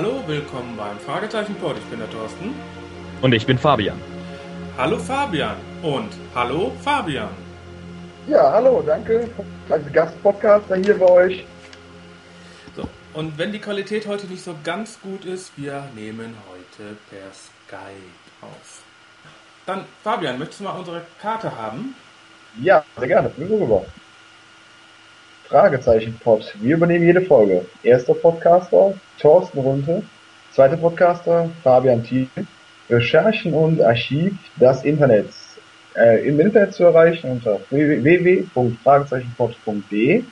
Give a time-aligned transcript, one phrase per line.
[0.00, 1.76] Hallo, willkommen beim Fragezeichen-Pod.
[1.76, 2.54] Ich bin der Thorsten.
[3.20, 4.00] Und ich bin Fabian.
[4.76, 7.30] Hallo Fabian und hallo Fabian.
[8.28, 9.28] Ja, hallo, danke
[9.68, 11.44] als Gastpodcaster hier bei euch.
[12.76, 17.32] So, und wenn die Qualität heute nicht so ganz gut ist, wir nehmen heute per
[17.32, 18.82] Skype auf.
[19.66, 21.96] Dann, Fabian, möchtest du mal unsere Karte haben?
[22.62, 23.30] Ja, sehr gerne.
[23.30, 23.84] Bin rüber.
[25.48, 26.54] Fragezeichen Pod.
[26.60, 27.64] Wir übernehmen jede Folge.
[27.82, 30.02] Erster Podcaster, Thorsten Runte.
[30.52, 32.28] Zweiter Podcaster, Fabian Thiel.
[32.90, 35.30] Recherchen und Archiv das Internet.
[35.96, 40.24] Äh, Im Internet zu erreichen unter www.fragezeichenpod.de.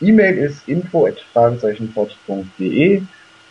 [0.00, 3.02] E-Mail ist info.fragezeichenpod.de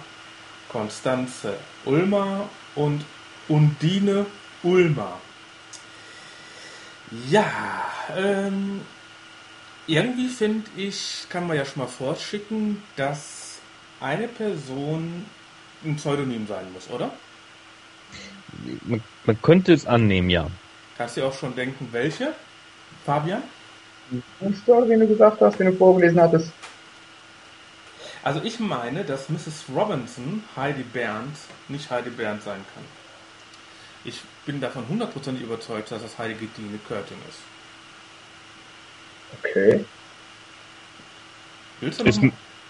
[0.70, 3.06] Konstanze Ulmer und
[3.50, 4.26] Undine
[4.64, 5.20] Ulmer.
[7.30, 7.52] Ja,
[8.18, 8.82] ähm,
[9.88, 13.60] irgendwie finde ich, kann man ja schon mal vorschicken, dass
[14.00, 15.26] eine Person
[15.84, 17.12] ein Pseudonym sein muss, oder?
[18.84, 20.48] Man, man könnte es annehmen, ja.
[20.98, 22.34] Kannst du auch schon denken, welche?
[23.06, 23.44] Fabian?
[24.40, 26.52] Die Story, den du gesagt hast, den du vorgelesen hattest.
[28.24, 29.66] Also ich meine, dass Mrs.
[29.76, 31.36] Robinson Heidi Bernd
[31.68, 32.84] nicht Heidi Bernd sein kann.
[34.06, 37.40] Ich bin davon hundertprozentig überzeugt, dass das Heilige Dine Körting ist.
[39.40, 39.84] Okay.
[41.82, 42.22] Willst du Ist,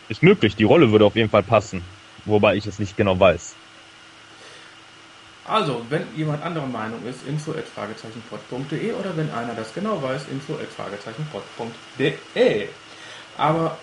[0.09, 1.83] ist möglich, die Rolle würde auf jeden Fall passen.
[2.23, 3.53] Wobei ich es nicht genau weiß.
[5.47, 10.23] Also, wenn jemand anderer Meinung ist, info at fragezeichenpod.de oder wenn einer das genau weiß,
[10.31, 12.69] info at fragezeichenpod.de.
[13.37, 13.77] Aber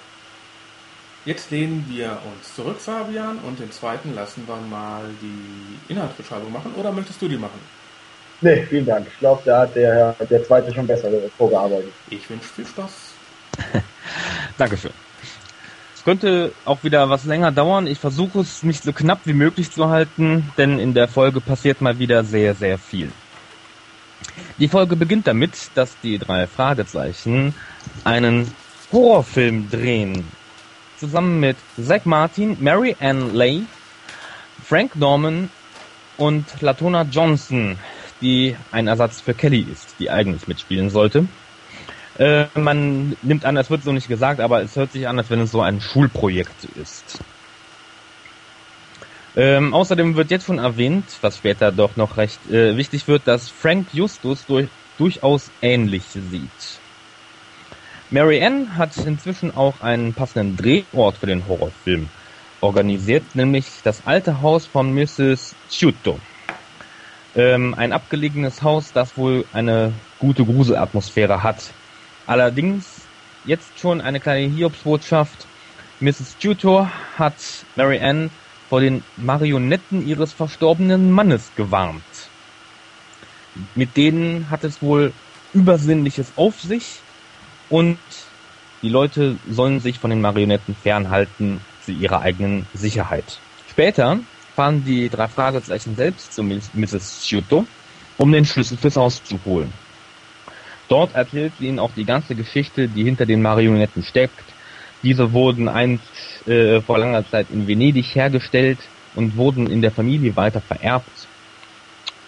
[1.24, 6.72] jetzt lehnen wir uns zurück, Fabian, und den zweiten lassen wir mal die Inhaltsbeschreibung machen.
[6.76, 7.60] Oder möchtest du die machen?
[8.40, 9.06] Nee, vielen Dank.
[9.06, 11.08] Ich glaube, da hat der, der zweite schon besser
[11.38, 11.92] vorgearbeitet.
[12.10, 12.90] Ich wünsche viel Spaß.
[14.58, 14.90] Dankeschön.
[15.94, 17.86] Es könnte auch wieder was länger dauern.
[17.86, 21.80] Ich versuche es nicht so knapp wie möglich zu halten, denn in der Folge passiert
[21.80, 23.12] mal wieder sehr, sehr viel.
[24.58, 27.54] Die Folge beginnt damit, dass die drei Fragezeichen
[28.02, 28.52] einen
[28.90, 30.24] Horrorfilm drehen.
[31.02, 33.62] Zusammen mit Zach Martin, Mary Ann Lay,
[34.64, 35.50] Frank Norman
[36.16, 37.76] und Latona Johnson,
[38.20, 41.26] die ein Ersatz für Kelly ist, die eigentlich mitspielen sollte.
[42.18, 45.28] Äh, man nimmt an, es wird so nicht gesagt, aber es hört sich an, als
[45.28, 47.18] wenn es so ein Schulprojekt ist.
[49.34, 53.48] Ähm, außerdem wird jetzt schon erwähnt, was später doch noch recht äh, wichtig wird, dass
[53.48, 54.68] Frank Justus durch,
[54.98, 56.80] durchaus ähnlich sieht.
[58.12, 62.10] Mary Ann hat inzwischen auch einen passenden Drehort für den Horrorfilm
[62.60, 65.54] organisiert, nämlich das alte Haus von Mrs.
[65.70, 66.20] Ciuto.
[67.34, 71.72] Ähm, ein abgelegenes Haus, das wohl eine gute Gruselatmosphäre hat.
[72.26, 73.00] Allerdings
[73.46, 75.46] jetzt schon eine kleine Hiobsbotschaft.
[76.00, 76.36] Mrs.
[76.38, 77.36] Tutor hat
[77.76, 78.28] Mary Ann
[78.68, 82.02] vor den Marionetten ihres verstorbenen Mannes gewarnt.
[83.74, 85.14] Mit denen hat es wohl
[85.54, 87.00] Übersinnliches auf sich
[87.72, 87.96] und
[88.82, 93.38] die Leute sollen sich von den Marionetten fernhalten zu ihrer eigenen Sicherheit.
[93.70, 94.20] Später
[94.54, 97.26] fahren die drei Fragezeichen selbst zu Mrs.
[97.26, 97.66] Shuto,
[98.18, 99.72] um den Schlüssel fürs Haus zu holen.
[100.88, 104.44] Dort erzählt sie ihnen auch die ganze Geschichte, die hinter den Marionetten steckt.
[105.02, 108.80] Diese wurden einst äh, vor langer Zeit in Venedig hergestellt
[109.14, 111.08] und wurden in der Familie weiter vererbt.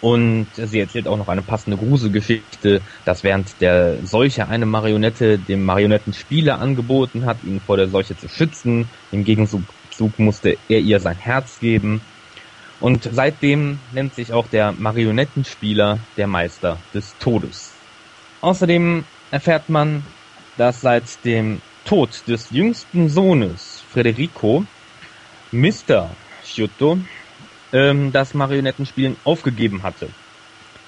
[0.01, 5.63] Und sie erzählt auch noch eine passende Gruselgeschichte, dass während der Seuche eine Marionette dem
[5.63, 8.87] Marionettenspieler angeboten hat, ihn vor der Seuche zu schützen.
[9.11, 9.63] Im Gegenzug
[10.17, 12.01] musste er ihr sein Herz geben.
[12.81, 17.73] Und seitdem nennt sich auch der Marionettenspieler der Meister des Todes.
[18.41, 20.03] Außerdem erfährt man,
[20.57, 24.65] dass seit dem Tod des jüngsten Sohnes Federico
[25.51, 26.09] Mr.
[26.43, 26.99] Sciutto
[27.75, 30.07] ähm, das Marionettenspielen aufgegeben hatte.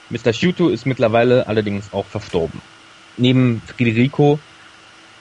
[0.10, 0.32] Mr.
[0.32, 2.62] Sciutto ist mittlerweile allerdings auch verstorben.
[3.18, 4.40] Neben Federico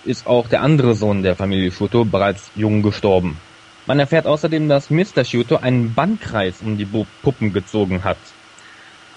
[0.04, 3.38] ist auch der andere Sohn der Familie Sciutto bereits jung gestorben.
[3.86, 5.24] Man erfährt außerdem, dass Mr.
[5.24, 6.86] Sciutto einen Bannkreis um die
[7.22, 8.18] Puppen gezogen hat,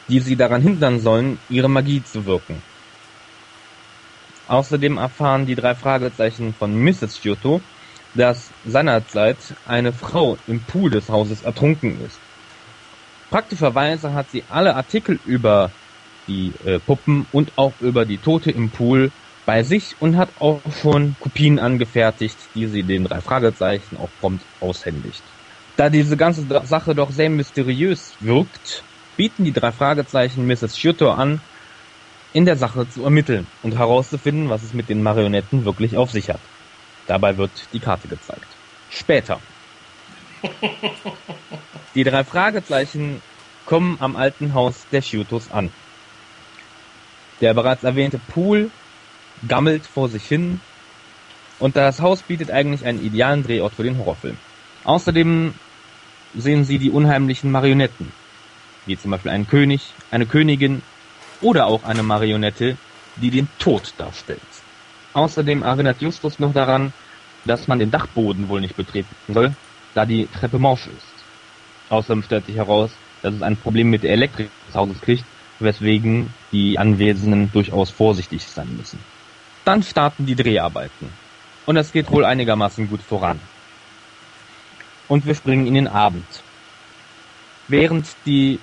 [0.07, 2.63] die sie daran hindern sollen, ihre Magie zu wirken.
[4.48, 7.22] Außerdem erfahren die drei Fragezeichen von Mrs.
[7.22, 7.62] Giotto,
[8.16, 9.38] dass seinerzeit
[9.68, 12.19] eine Frau im Pool des Hauses ertrunken ist.
[13.30, 15.72] Praktischerweise hat sie alle Artikel über
[16.28, 19.12] die äh, Puppen und auch über die Tote im Pool
[19.46, 24.46] bei sich und hat auch schon Kopien angefertigt, die sie den drei Fragezeichen auch prompt
[24.60, 25.24] aushändigt.
[25.76, 28.84] Da diese ganze Sache doch sehr mysteriös wirkt,
[29.18, 30.75] bieten die drei Fragezeichen Mrs.
[30.80, 31.42] Giotto an,
[32.34, 36.30] in der Sache zu ermitteln und herauszufinden, was es mit den Marionetten wirklich auf sich
[36.30, 36.42] hat.
[37.08, 38.46] Dabei wird die Karte gezeigt.
[38.92, 39.40] Später.
[41.95, 43.21] Die drei Fragezeichen
[43.65, 45.71] kommen am alten Haus der Shutos an.
[47.41, 48.69] Der bereits erwähnte Pool
[49.47, 50.62] gammelt vor sich hin
[51.57, 54.38] und das Haus bietet eigentlich einen idealen Drehort für den Horrorfilm.
[54.83, 55.53] Außerdem
[56.36, 58.12] sehen sie die unheimlichen Marionetten,
[58.86, 60.83] wie zum Beispiel einen König, eine Königin
[61.41, 62.77] oder auch eine Marionette,
[63.15, 64.41] die den Tod darstellt.
[65.13, 66.94] Außerdem erinnert Justus noch daran,
[67.45, 69.56] dass man den Dachboden wohl nicht betreten soll,
[69.95, 71.09] da die Treppe morsch ist.
[71.89, 72.91] Außerdem stellt sich heraus,
[73.21, 75.25] dass es ein Problem mit der Elektrik des Hauses kriegt,
[75.59, 79.00] weswegen die Anwesenden durchaus vorsichtig sein müssen.
[79.65, 81.09] Dann starten die Dreharbeiten.
[81.65, 83.39] Und es geht wohl einigermaßen gut voran.
[85.07, 86.25] Und wir springen in den Abend.
[87.68, 88.59] Während die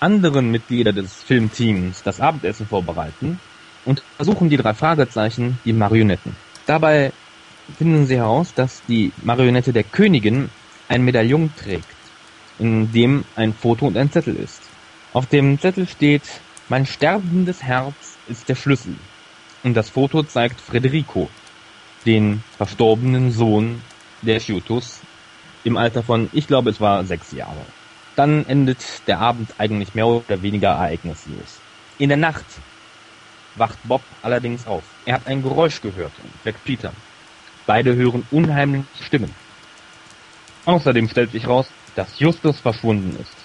[0.00, 3.40] anderen Mitglieder des Filmteams das Abendessen vorbereiten
[3.84, 6.36] und versuchen die drei Fragezeichen die Marionetten.
[6.66, 7.12] Dabei
[7.76, 10.50] finden sie heraus, dass die Marionette der Königin
[10.88, 11.88] ein Medaillon trägt,
[12.58, 14.62] in dem ein Foto und ein Zettel ist.
[15.12, 16.22] Auf dem Zettel steht,
[16.68, 18.94] mein sterbendes Herz ist der Schlüssel.
[19.62, 21.28] Und das Foto zeigt Federico,
[22.06, 23.82] den verstorbenen Sohn
[24.22, 25.00] der Schutus,
[25.64, 27.64] im Alter von, ich glaube, es war sechs Jahre.
[28.16, 31.60] Dann endet der Abend eigentlich mehr oder weniger ereignislos.
[31.98, 32.44] In der Nacht
[33.56, 34.82] wacht Bob allerdings auf.
[35.04, 36.92] Er hat ein Geräusch gehört und weckt Peter.
[37.66, 39.34] Beide hören unheimliche Stimmen.
[40.64, 41.68] Außerdem stellt sich raus,
[41.98, 43.36] dass Justus verschwunden ist.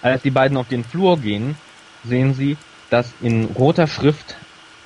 [0.00, 1.56] Als die beiden auf den Flur gehen,
[2.02, 2.56] sehen sie,
[2.88, 4.36] dass in roter Schrift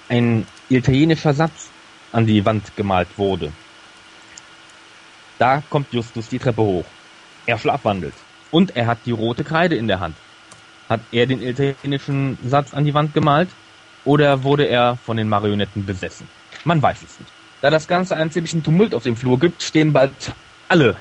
[0.09, 1.71] ein italienischer Satz
[2.11, 3.53] an die Wand gemalt wurde.
[5.39, 6.85] Da kommt Justus die Treppe hoch.
[7.47, 8.15] Er schlafwandelt.
[8.51, 10.17] Und er hat die rote Kreide in der Hand.
[10.89, 13.51] Hat er den italienischen Satz an die Wand gemalt?
[14.05, 16.27] Oder wurde er von den Marionetten besessen?
[16.65, 17.33] Man weiß es nicht.
[17.61, 20.33] Da das Ganze einen ziemlichen Tumult auf dem Flur gibt, stehen bald
[20.69, 20.97] alle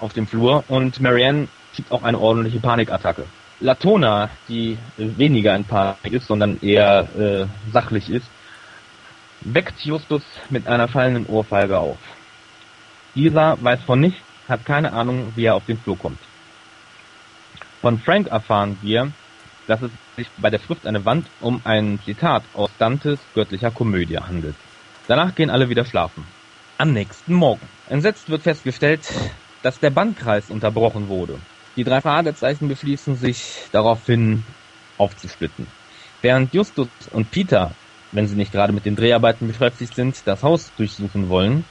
[0.00, 3.24] auf dem Flur und Marianne kriegt auch eine ordentliche Panikattacke.
[3.60, 8.26] Latona, die weniger in Panik ist, sondern eher äh, sachlich ist,
[9.42, 11.98] weckt Justus mit einer fallenden Ohrfeige auf.
[13.14, 16.18] Dieser weiß von nichts, hat keine Ahnung, wie er auf den Flur kommt.
[17.80, 19.12] Von Frank erfahren wir,
[19.66, 24.18] dass es sich bei der Schrift eine Wand um ein Zitat aus Dantes göttlicher Komödie
[24.18, 24.56] handelt.
[25.06, 26.24] Danach gehen alle wieder schlafen.
[26.78, 27.66] Am nächsten Morgen.
[27.88, 29.02] Entsetzt wird festgestellt,
[29.62, 31.38] dass der Bandkreis unterbrochen wurde.
[31.76, 34.44] Die drei Fragezeichen beschließen sich daraufhin
[34.98, 35.66] aufzusplitten.
[36.22, 37.72] Während Justus und Peter,
[38.12, 41.64] wenn sie nicht gerade mit den Dreharbeiten beschäftigt sind, das Haus durchsuchen wollen,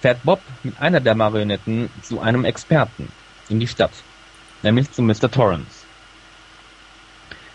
[0.00, 3.08] fährt Bob mit einer der Marionetten zu einem Experten
[3.48, 3.92] in die Stadt
[4.62, 5.30] nämlich zu Mr.
[5.30, 5.84] Torrance.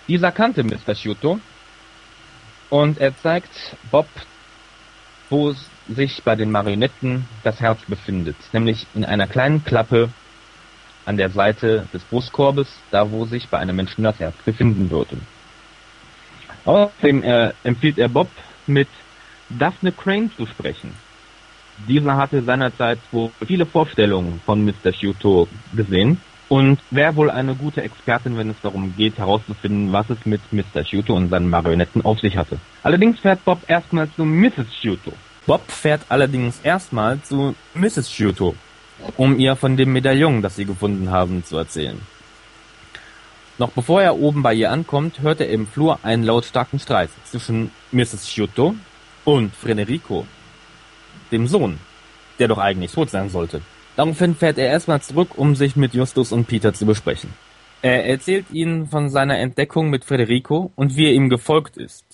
[0.07, 0.95] Dieser kannte Mr.
[0.95, 1.39] Shuto
[2.69, 4.07] und er zeigt Bob,
[5.29, 5.53] wo
[5.87, 10.09] sich bei den Marionetten das Herz befindet, nämlich in einer kleinen Klappe
[11.05, 15.17] an der Seite des Brustkorbes, da wo sich bei einem Menschen das Herz befinden würde.
[16.65, 18.29] Außerdem äh, empfiehlt er Bob,
[18.65, 18.89] mit
[19.49, 20.93] Daphne Crane zu sprechen.
[21.87, 24.91] Dieser hatte seinerzeit wohl viele Vorstellungen von Mr.
[24.91, 30.25] Shuto gesehen und wäre wohl eine gute Expertin, wenn es darum geht, herauszufinden, was es
[30.25, 30.83] mit Mr.
[30.83, 32.59] Shuto und seinen Marionetten auf sich hatte.
[32.83, 34.73] Allerdings fährt Bob erstmal zu Mrs.
[34.81, 35.13] Shuto.
[35.47, 38.11] Bob fährt allerdings erstmal zu Mrs.
[38.11, 38.53] Shuto,
[39.15, 42.01] um ihr von dem Medaillon, das sie gefunden haben, zu erzählen.
[43.57, 47.71] Noch bevor er oben bei ihr ankommt, hört er im Flur einen lautstarken Streit zwischen
[47.93, 48.25] Mrs.
[48.25, 48.75] Sciutto
[49.23, 50.27] und Federico,
[51.31, 51.79] dem Sohn,
[52.39, 53.61] der doch eigentlich tot sein sollte.
[53.95, 57.29] Daraufhin fährt er erstmal zurück, um sich mit Justus und Peter zu besprechen.
[57.81, 62.06] Er erzählt ihnen von seiner Entdeckung mit Federico und wie er ihm gefolgt ist.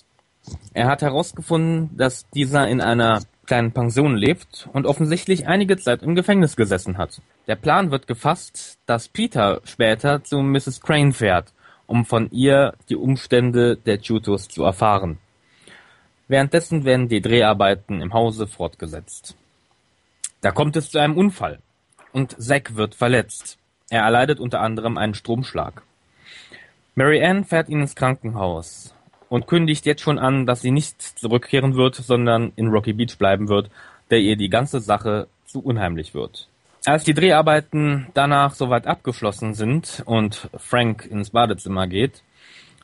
[0.74, 6.16] Er hat herausgefunden, dass dieser in einer kleinen Pension lebt und offensichtlich einige Zeit im
[6.16, 7.22] Gefängnis gesessen hat.
[7.48, 10.82] Der Plan wird gefasst, dass Peter später zu Mrs.
[10.82, 11.54] Crane fährt,
[11.86, 15.18] um von ihr die Umstände der Tutos zu erfahren.
[16.28, 19.36] Währenddessen werden die Dreharbeiten im Hause fortgesetzt.
[20.42, 21.60] Da kommt es zu einem Unfall
[22.14, 23.58] und Zack wird verletzt.
[23.90, 25.84] Er erleidet unter anderem einen Stromschlag.
[26.96, 28.94] Mary Ann fährt ihn ins Krankenhaus
[29.34, 33.50] und kündigt jetzt schon an, dass sie nicht zurückkehren wird, sondern in Rocky Beach bleiben
[33.50, 33.72] wird,
[34.12, 36.48] der ihr die ganze Sache zu unheimlich wird.
[36.86, 42.22] Als die Dreharbeiten danach soweit abgeschlossen sind und Frank ins Badezimmer geht,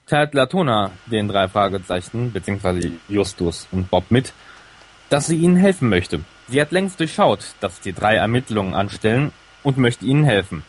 [0.07, 4.33] teilt Latona den drei Fragezeichen, beziehungsweise Justus und Bob mit,
[5.09, 6.21] dass sie ihnen helfen möchte.
[6.47, 10.63] Sie hat längst durchschaut, dass die drei Ermittlungen anstellen und möchte ihnen helfen.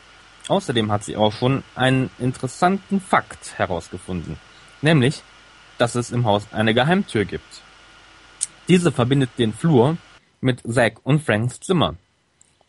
[0.47, 4.37] Außerdem hat sie auch schon einen interessanten Fakt herausgefunden,
[4.83, 5.23] nämlich,
[5.81, 7.63] dass es im Haus eine Geheimtür gibt.
[8.69, 9.97] Diese verbindet den Flur
[10.41, 11.97] mit Zack und Franks Zimmer,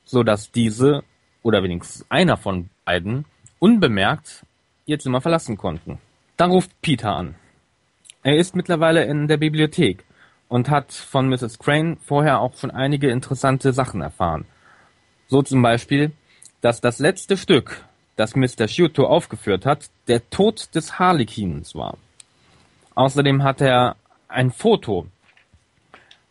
[0.05, 1.03] so dass diese
[1.43, 3.25] oder wenigstens einer von beiden
[3.59, 4.45] unbemerkt
[4.85, 5.99] ihr Zimmer verlassen konnten.
[6.37, 7.35] Dann ruft Peter an.
[8.23, 10.05] Er ist mittlerweile in der Bibliothek
[10.47, 11.59] und hat von Mrs.
[11.59, 14.45] Crane vorher auch schon einige interessante Sachen erfahren.
[15.27, 16.11] So zum Beispiel,
[16.61, 17.83] dass das letzte Stück,
[18.15, 18.67] das Mr.
[18.67, 21.97] Shuto aufgeführt hat, der Tod des Harlequins war.
[23.01, 23.95] Außerdem hat er
[24.27, 25.07] ein Foto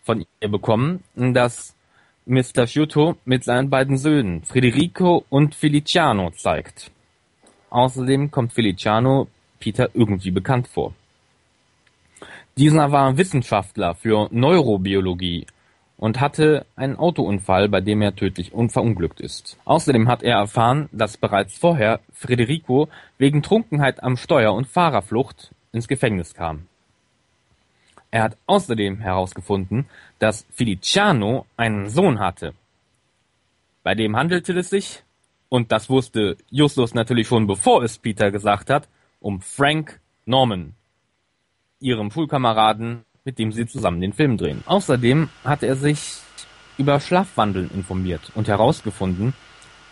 [0.04, 1.74] von ihr bekommen, das
[2.26, 2.68] Mr.
[2.68, 6.92] Sciutto mit seinen beiden Söhnen Federico und Feliciano zeigt.
[7.70, 9.26] Außerdem kommt Feliciano
[9.58, 10.94] Peter irgendwie bekannt vor.
[12.56, 15.48] Dieser war Wissenschaftler für Neurobiologie
[15.96, 19.58] und hatte einen Autounfall, bei dem er tödlich verunglückt ist.
[19.64, 25.88] Außerdem hat er erfahren, dass bereits vorher Federico wegen Trunkenheit am Steuer und Fahrerflucht ins
[25.88, 26.66] Gefängnis kam.
[28.10, 29.86] Er hat außerdem herausgefunden,
[30.18, 32.54] dass Feliciano einen Sohn hatte.
[33.82, 35.02] Bei dem handelte es sich,
[35.48, 38.88] und das wusste Justus natürlich schon bevor es Peter gesagt hat,
[39.20, 40.74] um Frank Norman,
[41.80, 44.62] ihrem Schulkameraden, mit dem sie zusammen den Film drehen.
[44.66, 46.18] Außerdem hatte er sich
[46.78, 49.34] über Schlafwandeln informiert und herausgefunden,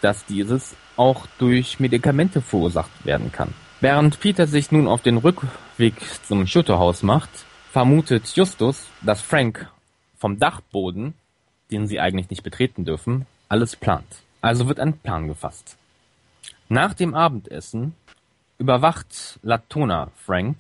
[0.00, 3.52] dass dieses auch durch Medikamente verursacht werden kann.
[3.80, 5.18] Während Peter sich nun auf den
[5.78, 7.30] Rückweg zum Schutterhaus macht,
[7.70, 9.70] vermutet Justus, dass Frank
[10.16, 11.14] vom Dachboden,
[11.70, 14.22] den sie eigentlich nicht betreten dürfen, alles plant.
[14.40, 15.76] Also wird ein Plan gefasst.
[16.68, 17.94] Nach dem Abendessen
[18.58, 20.58] überwacht Latona Frank,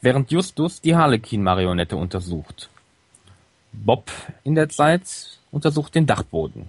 [0.00, 2.70] während Justus die Harlequin-Marionette untersucht.
[3.72, 4.10] Bob
[4.42, 6.68] in der Zeit untersucht den Dachboden.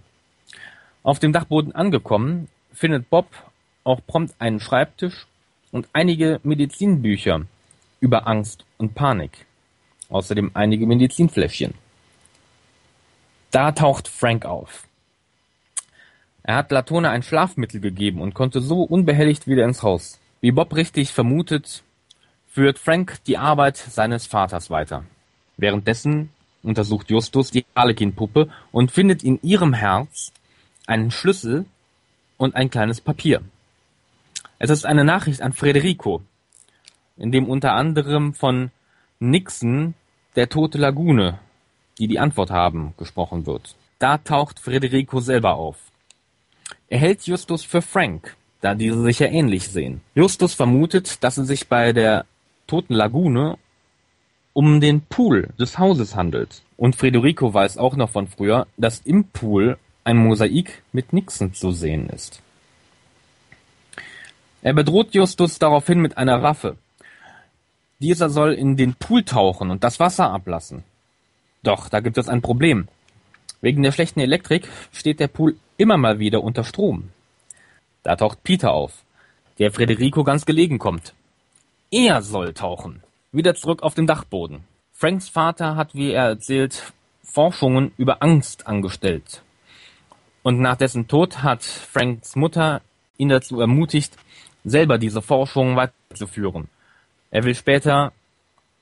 [1.04, 3.28] Auf dem Dachboden angekommen, findet Bob
[3.86, 5.26] auch prompt einen Schreibtisch
[5.72, 7.46] und einige Medizinbücher
[8.00, 9.46] über Angst und Panik.
[10.10, 11.74] Außerdem einige Medizinfläschchen.
[13.52, 14.88] Da taucht Frank auf.
[16.44, 20.20] Er hat Latona ein Schlafmittel gegeben und konnte so unbehelligt wieder ins Haus.
[20.42, 21.84] Wie Bob richtig vermutet,
[22.50, 25.06] führt Frank die Arbeit seines Vaters weiter.
[25.58, 26.30] Währenddessen
[26.64, 30.32] untersucht Justus die Harlequin-Puppe und findet in ihrem Herz
[30.88, 31.66] einen Schlüssel
[32.38, 33.42] und ein kleines Papier.
[34.64, 36.22] Es ist eine Nachricht an Federico,
[37.18, 38.70] in dem unter anderem von
[39.20, 39.96] Nixon
[40.36, 41.40] der tote Lagune,
[41.98, 43.76] die die Antwort haben, gesprochen wird.
[43.98, 45.78] Da taucht Federico selber auf.
[46.90, 50.02] Er hält Justus für Frank, da diese sich ja ähnlich sehen.
[50.14, 52.26] Justus vermutet, dass es sich bei der
[52.68, 53.58] toten Lagune
[54.54, 56.62] um den Pool des Hauses handelt.
[56.78, 61.72] Und Federico weiß auch noch von früher, dass im Pool ein Mosaik mit Nixon zu
[61.72, 62.44] sehen ist.
[64.62, 66.78] Er bedroht Justus daraufhin mit einer Waffe.
[68.00, 70.84] Dieser soll in den Pool tauchen und das Wasser ablassen.
[71.64, 72.88] Doch, da gibt es ein Problem.
[73.62, 77.10] Wegen der schlechten Elektrik steht der Pool immer mal wieder unter Strom.
[78.04, 79.04] Da taucht Peter auf,
[79.60, 81.14] der Federico ganz gelegen kommt.
[81.92, 83.04] Er soll tauchen.
[83.32, 84.64] Wieder zurück auf den Dachboden.
[84.92, 89.44] Franks Vater hat, wie er erzählt, Forschungen über Angst angestellt.
[90.44, 92.82] Und nach dessen Tod hat Franks Mutter
[93.18, 94.18] ihn dazu ermutigt,
[94.64, 96.70] selber diese Forschungen weiterzuführen.
[97.32, 98.12] Er will später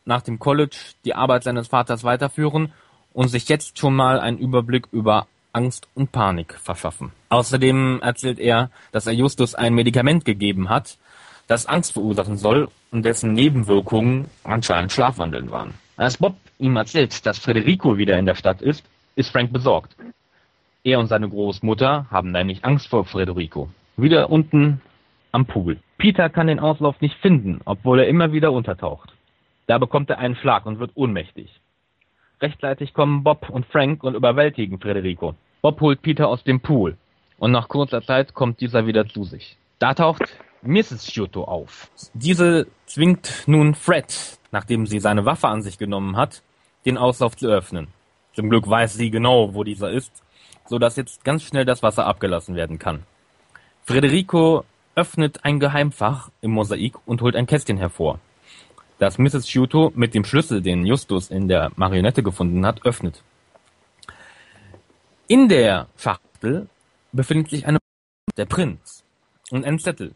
[0.05, 2.74] nach dem College die Arbeit seines Vaters weiterführen
[3.13, 7.12] und sich jetzt schon mal einen Überblick über Angst und Panik verschaffen.
[7.29, 10.98] Außerdem erzählt er, dass er Justus ein Medikament gegeben hat,
[11.48, 15.74] das Angst verursachen soll und dessen Nebenwirkungen anscheinend Schlafwandeln waren.
[15.98, 18.83] Als Bob ihm erzählt, dass Federico wieder in der Stadt ist,
[19.15, 19.95] ist Frank besorgt.
[20.83, 23.69] Er und seine Großmutter haben nämlich Angst vor Federico.
[23.98, 24.81] Wieder unten
[25.31, 25.79] am Pool.
[25.98, 29.13] Peter kann den Auslauf nicht finden, obwohl er immer wieder untertaucht.
[29.67, 31.59] Da bekommt er einen Schlag und wird ohnmächtig.
[32.41, 35.36] Rechtzeitig kommen Bob und Frank und überwältigen Federico.
[35.62, 36.98] Bob holt Peter aus dem Pool
[37.38, 39.57] und nach kurzer Zeit kommt dieser wieder zu sich.
[39.77, 40.24] Da taucht
[40.62, 41.12] Mrs.
[41.12, 41.89] Shuto auf.
[42.13, 46.43] Diese zwingt nun Fred, nachdem sie seine Waffe an sich genommen hat,
[46.86, 47.88] den Auslauf zu öffnen.
[48.33, 50.24] Zum Glück weiß sie genau, wo dieser ist,
[50.65, 53.03] so dass jetzt ganz schnell das Wasser abgelassen werden kann.
[53.83, 54.65] Federico
[55.00, 58.20] öffnet ein Geheimfach im Mosaik und holt ein Kästchen hervor,
[58.98, 59.50] das Mrs.
[59.50, 63.24] Shuto mit dem Schlüssel, den Justus in der Marionette gefunden hat, öffnet.
[65.29, 66.68] In der Schachtel
[67.13, 67.79] befindet sich eine
[68.36, 69.06] der Prinz
[69.51, 70.13] und ein Zettel.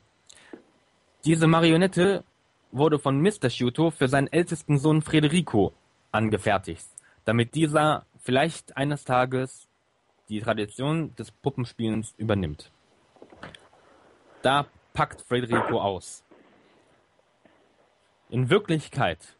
[1.23, 2.25] Diese Marionette
[2.73, 3.49] wurde von Mr.
[3.49, 5.71] Shuto für seinen ältesten Sohn Federico
[6.11, 6.87] angefertigt,
[7.23, 9.65] damit dieser vielleicht eines Tages
[10.27, 12.69] die Tradition des Puppenspielens übernimmt.
[14.43, 16.21] Da packt Federico aus.
[18.29, 19.37] In Wirklichkeit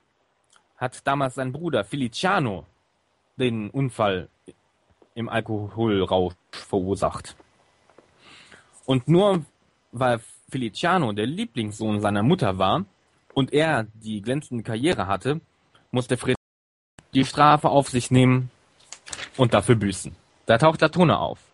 [0.77, 2.65] hat damals sein Bruder Feliciano
[3.35, 4.29] den Unfall
[5.13, 7.35] im Alkoholrausch verursacht.
[8.85, 9.45] Und nur
[9.91, 12.85] weil Feliciano der Lieblingssohn seiner Mutter war
[13.33, 15.41] und er die glänzende Karriere hatte,
[15.91, 16.37] musste Fred
[17.13, 18.51] die Strafe auf sich nehmen
[19.35, 20.15] und dafür büßen.
[20.45, 21.52] Da taucht Latona auf.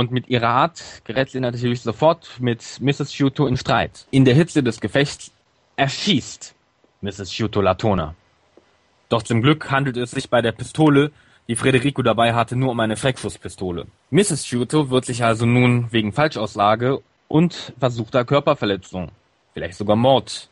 [0.00, 3.12] Und mit ihrer Art gerät sie natürlich sofort mit Mrs.
[3.12, 4.06] Shuto in Streit.
[4.10, 5.30] In der Hitze des Gefechts
[5.76, 6.54] erschießt
[7.02, 7.34] Mrs.
[7.34, 8.14] Shuto Latona.
[9.10, 11.10] Doch zum Glück handelt es sich bei der Pistole,
[11.48, 13.88] die Federico dabei hatte, nur um eine Schreckschusspistole.
[14.08, 14.46] Mrs.
[14.46, 19.10] Shuto wird sich also nun wegen Falschaussage und versuchter Körperverletzung,
[19.52, 20.48] vielleicht sogar Mord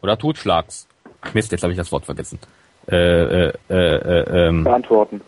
[0.00, 0.86] oder Totschlags.
[1.32, 2.38] Mist, jetzt habe ich das Wort vergessen.
[2.86, 5.22] Äh, äh, äh, äh, ähm, Beantworten.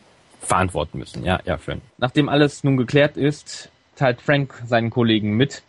[0.47, 1.25] Verantworten müssen.
[1.25, 1.81] Ja, ja, schön.
[1.99, 5.63] Nachdem alles nun geklärt ist, teilt Frank seinen Kollegen mit,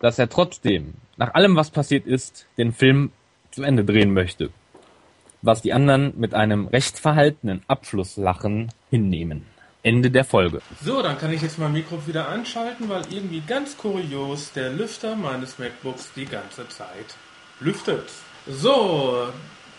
[0.00, 3.10] dass er trotzdem, nach allem was passiert ist, den Film
[3.50, 4.50] zu Ende drehen möchte.
[5.42, 9.46] Was die anderen mit einem recht verhaltenen Abschlusslachen hinnehmen.
[9.82, 10.60] Ende der Folge.
[10.82, 15.14] So, dann kann ich jetzt mein Mikro wieder anschalten, weil irgendwie ganz kurios der Lüfter
[15.14, 17.14] meines MacBooks die ganze Zeit
[17.60, 18.10] lüftet.
[18.46, 19.28] So,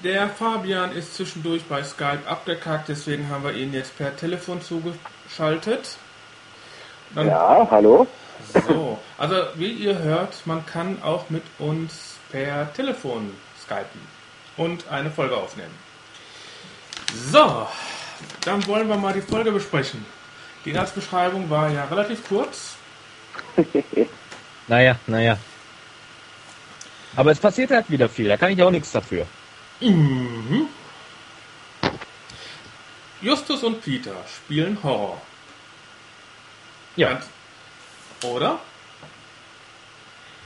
[0.04, 5.98] der Fabian ist zwischendurch bei Skype abgekackt, deswegen haben wir ihn jetzt per Telefon zugeschaltet.
[7.16, 8.08] Dann, Ja, hallo?
[8.68, 14.02] So, also wie ihr hört, man kann auch mit uns per Telefon skypen
[14.58, 15.74] und eine Folge aufnehmen.
[17.32, 17.68] So,
[18.46, 20.06] dann wollen wir mal die Folge besprechen.
[20.64, 22.76] Die Inhaltsbeschreibung war ja relativ kurz.
[24.70, 25.36] Naja, naja.
[27.16, 29.26] Aber es passiert halt wieder viel, da kann ich auch nichts dafür.
[33.22, 35.22] Justus und Peter spielen Horror.
[36.96, 37.14] Ja.
[37.14, 37.30] Ganz-
[38.24, 38.60] Oder?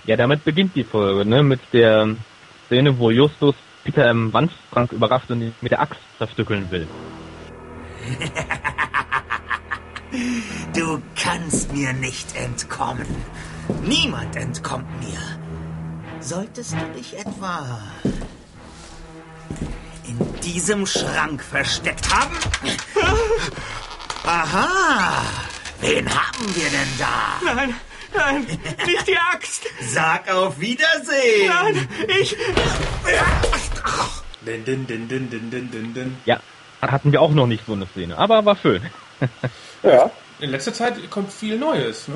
[0.06, 1.41] Ja, damit beginnt die Folge, ne?
[1.41, 2.15] Mit der
[2.67, 6.88] Szene, wo Justus Peter im Wandschrank überrascht und ihn mit der Axt zerstückeln will.
[10.76, 13.08] Du kannst mir nicht entkommen.
[13.82, 15.19] Niemand entkommt mir.
[16.19, 17.80] Solltest du dich etwa
[20.08, 22.36] in diesem Schrank versteckt haben?
[24.26, 25.22] Aha!
[25.82, 27.54] Wen haben wir denn da?
[27.54, 27.76] Nein,
[28.16, 28.48] nein,
[28.86, 29.66] nicht die Axt.
[29.82, 31.48] Sag auf Wiedersehen!
[31.48, 31.88] Nein,
[32.20, 32.36] ich.
[34.46, 36.18] Din, din, din, din, din, din, din, din.
[36.26, 36.39] Ja,
[36.82, 38.82] hatten wir auch noch nicht so eine Szene, aber war schön.
[39.84, 40.10] Ja.
[40.39, 42.16] In letzter Zeit kommt viel Neues, ne?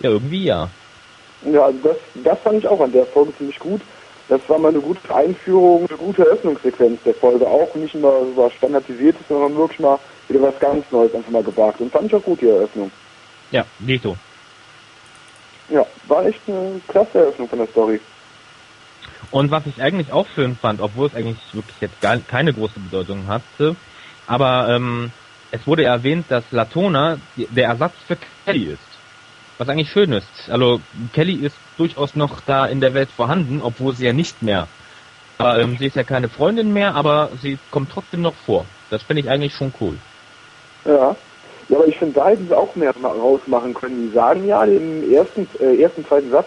[0.00, 0.70] Ja, irgendwie ja.
[1.42, 3.80] Ja, also das, das fand ich auch an der Folge ziemlich gut.
[4.28, 7.46] Das war mal eine gute Einführung, eine gute Eröffnungssequenz der Folge.
[7.46, 11.42] Auch nicht immer so was Standardisiertes, sondern wirklich mal wieder was ganz Neues einfach mal
[11.42, 11.80] gewagt.
[11.80, 12.90] Und fand ich auch gut, die Eröffnung.
[13.50, 14.16] Ja, Dito.
[15.68, 18.00] Ja, war echt eine klasse Eröffnung von der Story.
[19.30, 22.78] Und was ich eigentlich auch schön fand, obwohl es eigentlich wirklich jetzt gar keine große
[22.80, 23.76] Bedeutung hatte,
[24.26, 25.10] aber ähm,
[25.50, 28.93] es wurde erwähnt, dass Latona der Ersatz für Kelly ist.
[29.58, 30.28] Was eigentlich schön ist.
[30.48, 30.80] Also
[31.12, 34.66] Kelly ist durchaus noch da in der Welt vorhanden, obwohl sie ja nicht mehr
[35.38, 38.66] Aber ähm, sie ist ja keine Freundin mehr, aber sie kommt trotzdem noch vor.
[38.90, 39.94] Das finde ich eigentlich schon cool.
[40.84, 41.16] Ja.
[41.68, 44.08] Ja, aber ich finde, da hätten sie auch mehr ma- rausmachen können.
[44.08, 46.46] Die sagen ja im ersten, äh, ersten, zweiten Satz,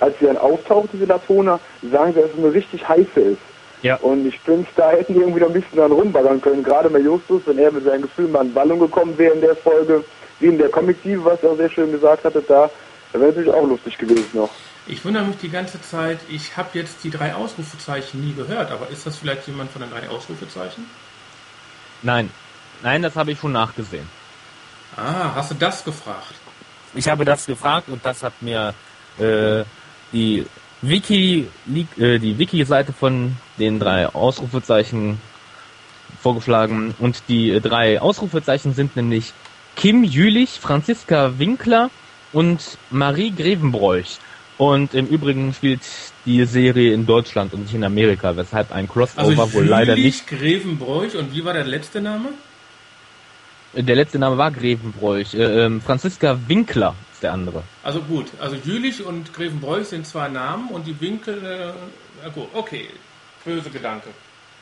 [0.00, 1.60] als sie dann auftaucht, diese Latona,
[1.92, 3.38] sagen sie, dass es eine richtig heiße ist.
[3.82, 3.96] Ja.
[3.98, 6.64] Und ich finde, da hätten die irgendwie noch ein bisschen dran rumbaggern können.
[6.64, 9.54] Gerade bei Justus, wenn er mit seinen Gefühlen mal in Wallung gekommen wäre in der
[9.54, 10.02] Folge,
[10.40, 12.70] wie in der Comic-Dive, was er auch sehr schön gesagt hatte, da,
[13.12, 14.50] da wäre natürlich auch lustig gewesen noch.
[14.86, 18.88] Ich wundere mich die ganze Zeit, ich habe jetzt die drei Ausrufezeichen nie gehört, aber
[18.88, 20.86] ist das vielleicht jemand von den drei Ausrufezeichen?
[22.02, 22.30] Nein.
[22.82, 24.08] Nein, das habe ich schon nachgesehen.
[24.96, 26.34] Ah, hast du das gefragt?
[26.94, 28.72] Ich habe das gefragt und das hat mir
[29.18, 29.64] äh,
[30.12, 30.46] die
[30.80, 31.48] Wiki,
[31.98, 35.20] äh, die Wiki-Seite von den drei Ausrufezeichen
[36.20, 36.94] vorgeschlagen.
[36.98, 39.32] Und die drei Ausrufezeichen sind nämlich
[39.78, 41.88] Kim Jülich, Franziska Winkler
[42.32, 44.18] und Marie Grevenbroich.
[44.56, 45.82] Und im Übrigen spielt
[46.26, 50.26] die Serie in Deutschland und nicht in Amerika, weshalb ein Crossover Also wohl leider nicht.
[50.26, 52.30] Grevenbroich und wie war der letzte Name?
[53.72, 55.34] Der letzte Name war Grevenbroich.
[55.34, 57.62] Äh, ähm, Franziska Winkler ist der andere.
[57.84, 61.74] Also gut, also Jülich und Grevenbroich sind zwei Namen und die Winkel,
[62.26, 62.88] äh, okay,
[63.44, 64.08] böse Gedanke.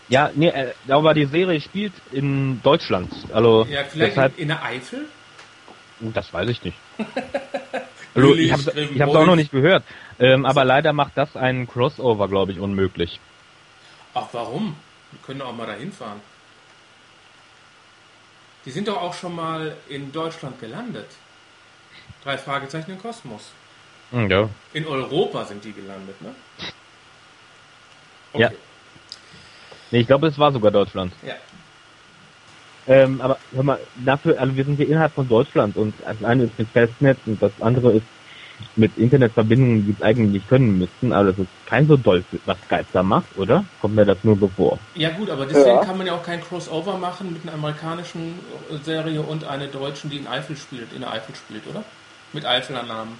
[0.08, 3.12] Ja, nee, äh, aber die Serie spielt in Deutschland.
[3.32, 5.06] Also Ja, vielleicht deshalb, in, der Eifel?
[6.00, 6.78] das weiß ich nicht.
[8.16, 8.62] Also, ich habe
[8.98, 9.84] hab's auch noch nicht gehört.
[10.18, 13.20] Ähm, aber leider macht das einen Crossover, glaube ich, unmöglich.
[14.14, 14.74] Ach, warum?
[15.10, 16.22] Wir können auch mal dahin fahren.
[18.64, 21.08] Die sind doch auch schon mal in Deutschland gelandet.
[22.24, 23.52] Drei Fragezeichen im Kosmos.
[24.10, 24.48] Hm, Ja.
[24.72, 26.34] In Europa sind die gelandet, ne?
[28.34, 28.50] Ja.
[29.90, 31.12] Nee, ich glaube, es war sogar Deutschland.
[31.22, 31.34] Ja.
[32.88, 36.44] Ähm, aber hör mal, dafür, also wir sind hier innerhalb von Deutschland und das eine
[36.44, 38.06] ist mit Festnetz und das andere ist
[38.76, 42.58] mit Internetverbindungen, die es eigentlich nicht können müssten, aber das ist kein so doll, was
[42.66, 43.64] Skype da macht, oder?
[43.80, 44.78] Kommt mir das nur so vor?
[44.94, 45.84] Ja gut, aber deswegen Ja.
[45.84, 48.38] kann man ja auch kein Crossover machen mit einer amerikanischen
[48.84, 51.84] Serie und einer deutschen, die in Eifel spielt, in der Eifel spielt, oder?
[52.32, 53.18] Mit Eifeler Namen.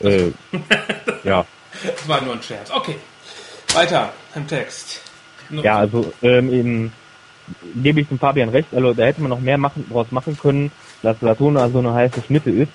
[0.00, 0.30] Äh,
[1.24, 1.46] ja.
[1.82, 2.70] das war nur ein Scherz.
[2.70, 2.96] Okay.
[3.74, 5.00] Weiter im Text.
[5.50, 6.92] Nur- Ja, also ähm, eben
[7.82, 10.70] gebe ich dem Fabian recht, also da hätte man noch mehr machen, draus machen können,
[11.02, 12.72] dass Latona so eine heiße Schnitte ist.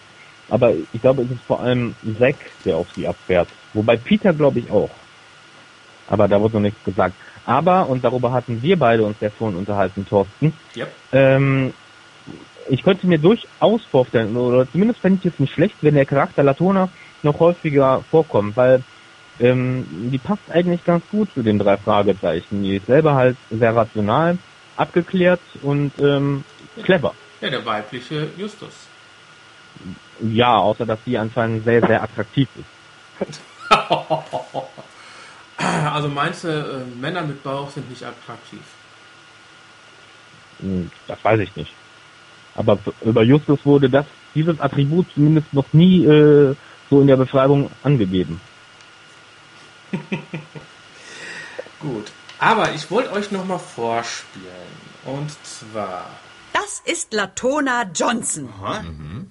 [0.50, 3.48] Aber ich glaube, es ist vor allem Zack, der auf sie abfährt.
[3.74, 4.90] Wobei Peter glaube ich auch.
[6.10, 7.16] Aber da wurde noch nichts gesagt.
[7.46, 10.88] Aber, und darüber hatten wir beide uns ja schon unterhalten, Thorsten, Yep.
[11.12, 11.74] ähm,
[12.70, 16.44] ich könnte mir durchaus vorstellen, oder zumindest fände ich es nicht schlecht, wenn der Charakter
[16.44, 16.90] Latona
[17.24, 18.84] noch häufiger vorkommt, weil
[19.40, 22.64] ähm, die passt eigentlich ganz gut zu den drei Fragezeichen.
[22.64, 24.38] Die ist selber halt sehr rational,
[24.76, 26.44] abgeklärt und ähm,
[26.84, 27.14] clever.
[27.42, 28.88] Ja, der weibliche Justus.
[30.22, 33.42] Ja, außer dass sie anscheinend sehr, sehr attraktiv ist.
[35.60, 38.62] Also meinst du, äh, Männer mit Bauch sind nicht attraktiv?
[40.60, 41.74] Hm, Das weiß ich nicht.
[42.56, 46.56] Aber über Justus wurde das, dieses Attribut zumindest noch nie äh,
[46.90, 48.40] so in der Beschreibung angegeben.
[51.80, 52.12] Gut.
[52.40, 54.46] Aber ich wollte euch nochmal vorspielen.
[55.06, 56.06] Und zwar.
[56.54, 58.50] Das ist Latona Johnson.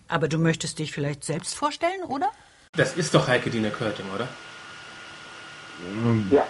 [0.09, 2.31] Aber du möchtest dich vielleicht selbst vorstellen, oder?
[2.73, 4.29] Das ist doch Heike Dine Körting, oder?
[6.31, 6.47] Ja.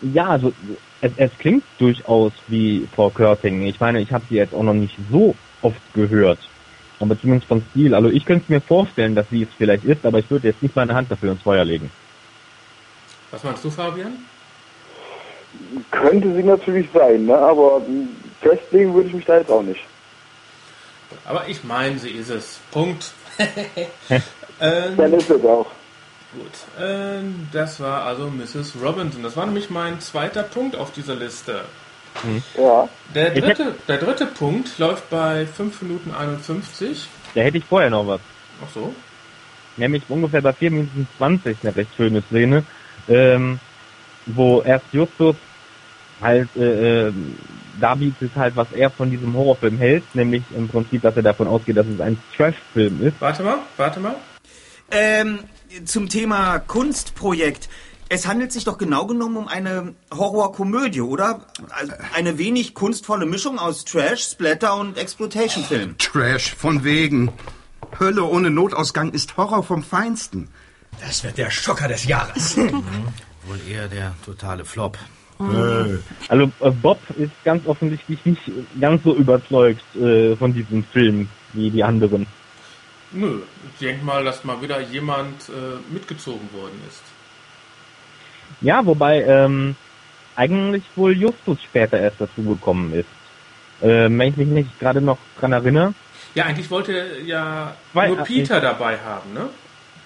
[0.00, 0.52] Ja, also
[1.00, 3.62] es, es klingt durchaus wie Frau Körting.
[3.66, 6.38] Ich meine, ich habe sie jetzt auch noch nicht so oft gehört.
[7.00, 7.94] Aber zumindest vom Stil.
[7.94, 10.76] Also ich könnte mir vorstellen, dass sie es vielleicht ist, aber ich würde jetzt nicht
[10.76, 11.90] meine Hand dafür ins Feuer legen.
[13.34, 14.24] Was meinst du, Fabian?
[15.90, 17.36] Könnte sie natürlich sein, ne?
[17.36, 18.06] aber mh,
[18.40, 19.80] festlegen würde ich mich da jetzt auch nicht.
[21.24, 22.60] Aber ich meine, sie ist es.
[22.70, 23.12] Punkt.
[24.60, 25.66] ähm, Dann ist es auch.
[26.32, 26.52] gut.
[26.80, 28.74] Ähm, das war also Mrs.
[28.80, 29.24] Robinson.
[29.24, 31.64] Das war nämlich mein zweiter Punkt auf dieser Liste.
[32.56, 32.88] Ja.
[33.16, 37.08] Der dritte, der dritte Punkt läuft bei 5 Minuten 51.
[37.34, 38.20] Da hätte ich vorher noch was.
[38.64, 38.94] Ach so.
[39.76, 42.62] Nämlich ungefähr bei 4 Minuten 20 eine recht schöne Szene,
[43.08, 43.58] ähm,
[44.26, 45.36] wo erst Justus
[46.20, 47.12] halt äh, äh,
[47.80, 51.76] darbietet halt, was er von diesem Horrorfilm hält, nämlich im Prinzip, dass er davon ausgeht,
[51.76, 53.20] dass es ein Trash-Film ist.
[53.20, 54.16] Warte mal, warte mal.
[54.90, 55.40] Ähm,
[55.84, 57.68] zum Thema Kunstprojekt.
[58.08, 61.46] Es handelt sich doch genau genommen um eine Horrorkomödie, oder?
[61.70, 65.96] Also eine wenig kunstvolle Mischung aus Trash, Splatter und Exploitation-Film.
[65.98, 67.32] Trash, von wegen.
[67.98, 70.48] Hölle ohne Notausgang ist Horror vom Feinsten.
[71.00, 72.56] Das wird der Schocker des Jahres.
[73.46, 74.96] Wohl eher der totale Flop.
[76.28, 78.40] Also äh, Bob ist ganz offensichtlich nicht
[78.80, 82.26] ganz so überzeugt äh, von diesem Film wie die anderen.
[83.12, 83.40] Nö,
[83.72, 87.02] ich denke mal, dass mal wieder jemand äh, mitgezogen worden ist.
[88.60, 89.76] Ja, wobei ähm,
[90.36, 93.08] eigentlich wohl Justus später erst dazu gekommen ist.
[93.82, 95.94] Ähm, wenn ich mich nicht gerade noch dran erinnere.
[96.34, 99.48] Ja, eigentlich wollte ja Zwei- nur Peter ich- dabei haben, ne?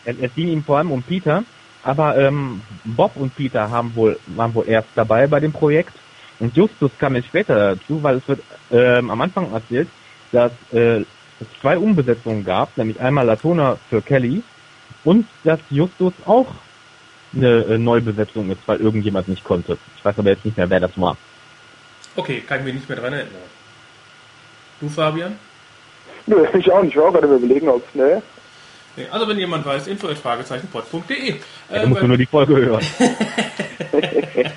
[0.08, 1.44] Es, es ging ihm vor allem um Peter,
[1.82, 5.92] aber ähm, Bob und Peter haben wohl, waren wohl erst dabei bei dem Projekt.
[6.40, 8.40] Und Justus kam jetzt später dazu, weil es wird
[8.70, 9.88] ähm, am Anfang erzählt,
[10.32, 11.00] dass äh,
[11.40, 14.42] es zwei Umbesetzungen gab, nämlich einmal Latona für Kelly
[15.04, 16.54] und dass Justus auch
[17.34, 19.76] eine äh, Neubesetzung ist, weil irgendjemand nicht konnte.
[19.96, 21.16] Ich weiß aber jetzt nicht mehr, wer das war.
[22.16, 23.34] Okay, kann ich mich nicht mehr dran erinnern.
[24.80, 25.38] Du, Fabian?
[26.26, 26.92] Nö, ich auch nicht.
[26.92, 28.22] Ich war auch gerade überlegen, ob ne.
[29.10, 31.34] Also wenn jemand weiß, info fragezeichenpod.de.
[31.70, 32.84] Ja, du musst nur die Folge hören.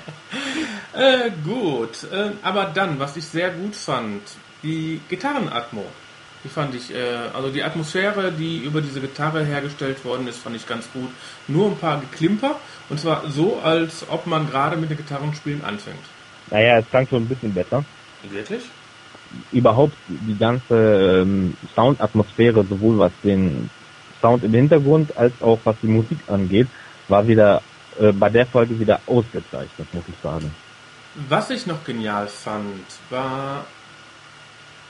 [0.94, 4.20] Äh, gut, äh, aber dann, was ich sehr gut fand,
[4.62, 5.86] die Gitarrenatmo.
[6.44, 10.54] Die fand ich, äh, also die Atmosphäre, die über diese Gitarre hergestellt worden ist, fand
[10.54, 11.08] ich ganz gut.
[11.48, 12.56] Nur ein paar Geklimper
[12.90, 16.04] und zwar so, als ob man gerade mit dem Gitarrenspielen anfängt.
[16.50, 17.82] Naja, es klang schon ein bisschen besser.
[18.30, 18.62] Wirklich?
[19.50, 23.70] überhaupt die ganze ähm, Soundatmosphäre, sowohl was den
[24.22, 26.68] Sound im Hintergrund als auch was die Musik angeht,
[27.08, 27.60] war wieder
[28.00, 30.54] äh, bei der Folge wieder ausgezeichnet, muss ich sagen.
[31.28, 33.66] Was ich noch genial fand, war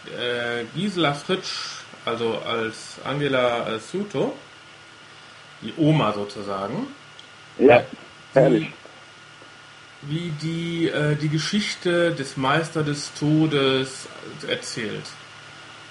[0.07, 4.35] äh, Gisela Fritsch, also als Angela äh, Suto,
[5.63, 6.87] die Oma sozusagen.
[7.59, 8.69] Ja, wie, herrlich.
[10.03, 14.07] wie die äh, die Geschichte des Meister des Todes
[14.49, 15.05] erzählt.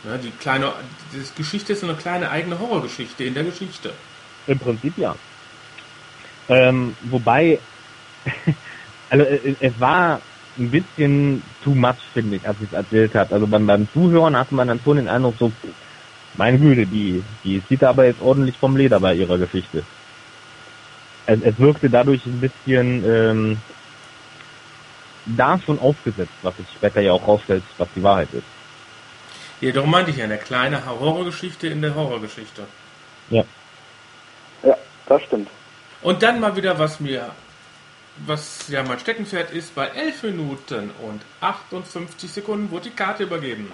[0.03, 0.73] Ne, die kleine
[1.13, 3.93] die Geschichte ist eine kleine eigene Horrorgeschichte in der Geschichte.
[4.47, 5.15] Im Prinzip ja.
[6.49, 7.59] Ähm, wobei,
[9.09, 10.21] also es, es war
[10.57, 13.31] ein bisschen too much, finde ich, als ich es erzählt hat.
[13.31, 15.51] Also beim, beim Zuhören hatte man dann schon den Eindruck, so,
[16.35, 19.83] meine Güte, die, die sieht aber jetzt ordentlich vom Leder bei ihrer Geschichte.
[21.27, 23.57] Es, es wirkte dadurch ein bisschen ähm,
[25.25, 28.60] da schon aufgesetzt, was sich später ja auch rausstellt, was die Wahrheit ist.
[29.61, 32.63] Ja, darum meinte ich ja, eine kleine Horrorgeschichte in der Horrorgeschichte.
[33.29, 33.43] Ja.
[34.63, 34.75] Ja,
[35.07, 35.49] das stimmt.
[36.01, 37.29] Und dann mal wieder, was mir,
[38.25, 43.71] was ja mein Steckenpferd ist, bei 11 Minuten und 58 Sekunden wurde die Karte übergeben.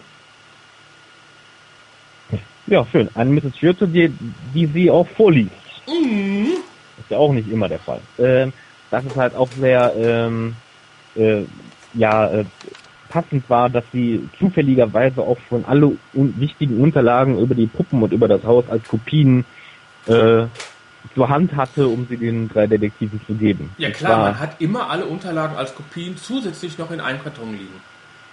[2.67, 3.09] Ja, schön.
[3.15, 3.57] Eine Mrs.
[3.57, 4.13] Schürze, die,
[4.53, 5.51] die sie auch vorliest.
[5.87, 6.57] Mhm.
[6.99, 8.01] Ist ja auch nicht immer der Fall.
[8.19, 8.51] Ähm,
[8.91, 10.55] das ist halt auch sehr, ähm,
[11.15, 11.43] äh,
[11.93, 12.45] ja, äh,
[13.09, 18.13] passend war, dass sie zufälligerweise auch schon alle un wichtigen Unterlagen über die Puppen und
[18.13, 19.45] über das Haus als Kopien
[20.07, 20.45] äh,
[21.15, 23.71] zur Hand hatte, um sie den drei Detektiven zu geben.
[23.77, 27.51] Ja klar, zwar- man hat immer alle Unterlagen als Kopien zusätzlich noch in einem Karton
[27.53, 27.81] liegen.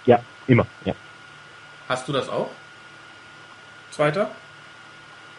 [0.06, 0.94] Ja, immer, ja.
[1.88, 2.48] Hast du das auch?
[3.90, 4.30] Zweiter?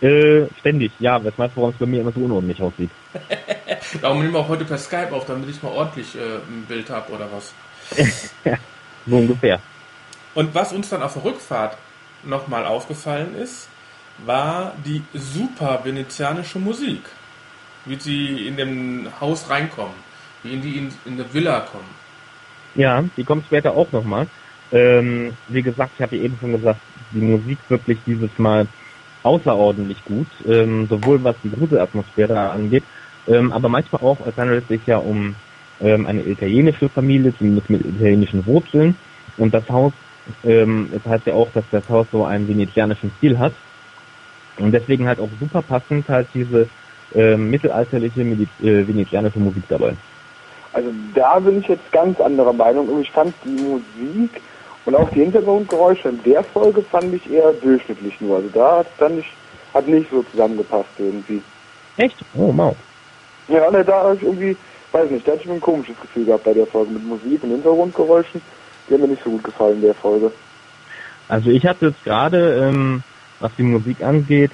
[0.02, 1.24] Äh, ständig, ja.
[1.24, 2.89] Was meinst du, warum es bei mir immer so unordentlich aussieht?
[4.02, 6.89] Darum nehmen wir auch heute per Skype auf, damit ich mal ordentlich äh, ein Bild
[6.89, 7.54] habe oder was.
[9.06, 9.60] So ungefähr.
[10.34, 11.78] Und was uns dann auf der Rückfahrt
[12.24, 13.70] nochmal aufgefallen ist,
[14.26, 17.02] war die super venezianische Musik.
[17.86, 19.96] Wie sie in dem Haus reinkommen,
[20.44, 21.89] wie in die in, in der Villa kommen.
[22.74, 24.28] Ja, die kommt später auch nochmal.
[24.72, 26.80] Ähm, wie gesagt, ich habe ja eben schon gesagt,
[27.12, 28.68] die Musik wirklich dieses Mal
[29.24, 32.84] außerordentlich gut, ähm, sowohl was die Gruselatmosphäre angeht,
[33.28, 35.36] ähm, aber manchmal auch, es handelt sich ja um
[35.82, 38.96] ähm, eine italienische Familie, zumindest mit italienischen Wurzeln.
[39.38, 39.94] Und das Haus,
[40.44, 43.54] ähm, es heißt ja auch, dass das Haus so einen venezianischen Stil hat.
[44.60, 46.70] Und deswegen halt auch super passend halt diese
[47.14, 49.94] ähm, mittelalterliche Medi- äh, venezianische Musik dabei.
[50.74, 53.02] Also da bin ich jetzt ganz anderer Meinung.
[53.02, 54.42] Ich fand die Musik
[54.86, 58.38] und auch die Hintergrundgeräusche in der Folge fand ich eher durchschnittlich nur.
[58.38, 59.30] Also da hat dann nicht,
[59.74, 61.42] hat nicht so zusammengepasst irgendwie.
[61.98, 62.22] Echt?
[62.36, 62.76] Oh, wow.
[63.48, 64.58] Ja, ne, da habe ich irgendwie,
[64.91, 67.52] weiß nicht, da hatte ich ein komisches Gefühl gehabt bei der Folge mit Musik und
[67.52, 68.41] Hintergrundgeräuschen.
[68.88, 70.32] Die haben mir nicht so gut gefallen in der Folge.
[71.28, 73.04] Also ich hatte jetzt gerade, ähm,
[73.39, 74.52] was die Musik angeht,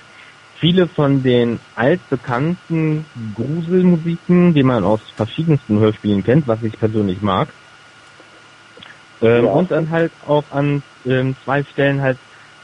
[0.60, 7.50] viele von den altbekannten Gruselmusiken, die man aus verschiedensten Hörspielen kennt, was ich persönlich mag.
[9.22, 9.52] Ähm, Ja.
[9.52, 12.18] Und dann halt auch an ähm, zwei Stellen halt,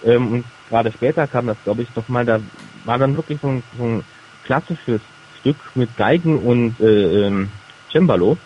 [0.06, 2.40] ähm, und gerade später kam das, glaube ich, noch mal, da
[2.86, 4.04] war dann wirklich so ein, so ein
[4.46, 5.02] klassisches
[5.48, 7.50] Stück mit Geigen und äh, ähm,
[7.92, 8.38] Cembalo.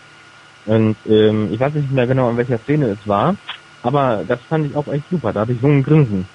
[0.67, 3.35] Und ähm, ich weiß nicht mehr genau, an welcher Szene es war,
[3.81, 5.33] aber das fand ich auch echt super.
[5.33, 6.27] Da hatte ich so ein Grinsen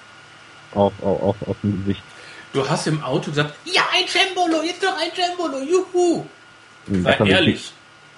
[0.73, 2.03] auf, auf, auf, auf dem Gesicht.
[2.51, 6.25] Du hast im Auto gesagt, ja, ein Cembolo, jetzt noch ein Cembolo, juhu.
[6.87, 7.53] Das Sei ich ehrlich.
[7.55, 7.73] nicht-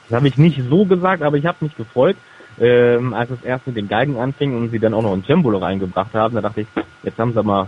[0.09, 2.17] Das habe ich nicht so gesagt, aber ich habe mich gefreut,
[2.59, 5.59] ähm, als es erst mit den Geigen anfing und sie dann auch noch ein Cembalo
[5.59, 6.33] reingebracht haben.
[6.33, 6.67] Da dachte ich,
[7.03, 7.67] jetzt haben sie mal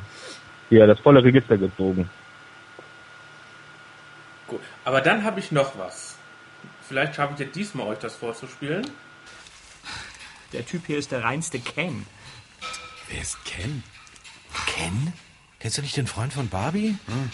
[0.70, 2.10] hier das volle Register gezogen.
[4.52, 4.62] Gut.
[4.86, 6.18] Aber dann habe ich noch was
[6.92, 8.86] Vielleicht schaffe ich jetzt diesmal euch das vorzuspielen.
[10.52, 12.06] Der Typ hier ist der reinste Ken.
[13.08, 13.82] Wer ist Ken?
[14.68, 15.14] Ken?
[15.62, 16.98] Kennst du nicht den Freund von Barbie?
[17.06, 17.32] Hm.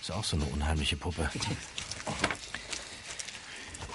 [0.00, 1.28] Ist auch so eine unheimliche Puppe.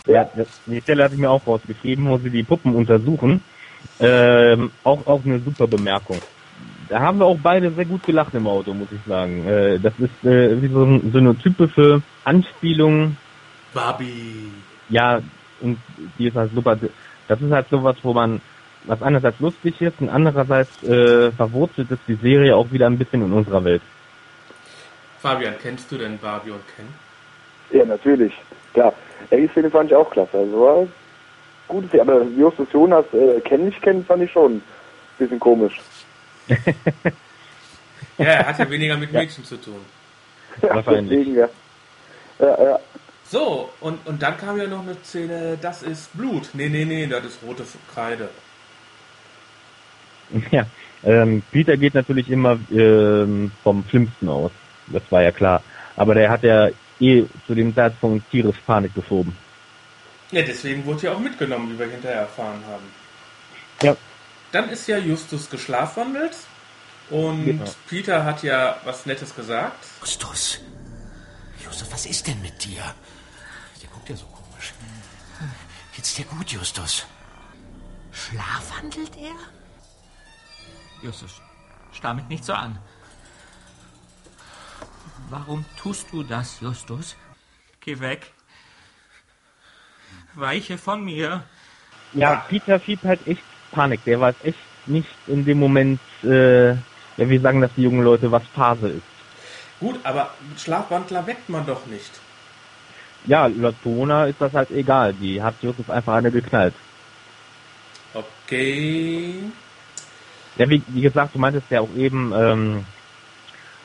[0.05, 3.43] Ja, das, die Stelle hatte ich mir auch rausgeschrieben, wo sie die Puppen untersuchen.
[3.99, 6.21] Ähm, auch, auch eine super Bemerkung.
[6.89, 9.47] Da haben wir auch beide sehr gut gelacht im Auto, muss ich sagen.
[9.47, 13.15] Äh, das ist äh, wie so, so eine typische Anspielung.
[13.73, 14.51] Barbie.
[14.89, 15.21] Ja,
[15.61, 15.77] und
[16.17, 16.77] die ist halt super.
[17.27, 18.41] Das ist halt sowas, wo man,
[18.85, 23.23] was einerseits lustig ist und andererseits äh, verwurzelt ist die Serie auch wieder ein bisschen
[23.23, 23.83] in unserer Welt.
[25.19, 26.87] Fabian, kennst du denn Barbie und Ken?
[27.77, 28.33] Ja, natürlich.
[28.73, 28.93] Klar.
[29.29, 30.37] Ey, die Szene fand ich auch klasse.
[30.39, 30.87] Also war
[31.67, 34.61] gutes, aber Justus Jonas äh, kennen nicht kennen, fand ich schon ein
[35.19, 35.79] bisschen komisch.
[38.17, 39.79] Ja, er hat ja weniger mit Mädchen zu tun.
[40.61, 41.19] Ja, Wahrscheinlich.
[41.19, 41.49] deswegen, ja.
[42.39, 42.79] Ja, ja.
[43.23, 46.49] So, und, und dann kam ja noch eine Szene, das ist Blut.
[46.53, 48.29] Nee, nee, nee, das ist rote Kreide.
[50.51, 50.67] Ja,
[51.03, 54.51] ähm, Peter geht natürlich immer ähm, vom Schlimmsten aus.
[54.87, 55.63] Das war ja klar.
[55.95, 59.35] Aber der hat ja eh zu dem Zeitpunkt tierisch Panik geschoben.
[60.31, 62.83] Ja, deswegen wurde ja auch mitgenommen, wie wir hinterher erfahren haben.
[63.81, 63.97] Ja.
[64.51, 66.35] Dann ist ja Justus geschlafwandelt
[67.09, 67.65] und Genau.
[67.87, 69.85] Peter hat ja was Nettes gesagt.
[70.01, 70.59] Justus.
[71.63, 72.83] Justus, was ist denn mit dir?
[73.81, 74.73] Der guckt ja so komisch.
[75.95, 77.05] Geht's dir gut, Justus?
[78.11, 79.35] Schlafwandelt er?
[81.03, 81.41] Justus,
[81.93, 82.79] starr mich nicht so an.
[85.29, 87.15] Warum tust du das, Justus?
[87.81, 88.33] Geh weg.
[90.33, 91.43] Weiche von mir.
[92.13, 94.03] Ja, Peter schiebt halt echt Panik.
[94.05, 96.77] Der weiß echt nicht in dem Moment, äh, ja,
[97.17, 99.03] wie sagen das die jungen Leute, was Phase ist.
[99.79, 102.11] Gut, aber Schlafwandler weckt man doch nicht.
[103.25, 105.13] Ja, laut Corona ist das halt egal.
[105.13, 106.73] Die hat Justus einfach eine geknallt.
[108.13, 109.43] Okay.
[110.57, 112.85] Ja, wie, wie gesagt, du meintest ja auch eben, ähm,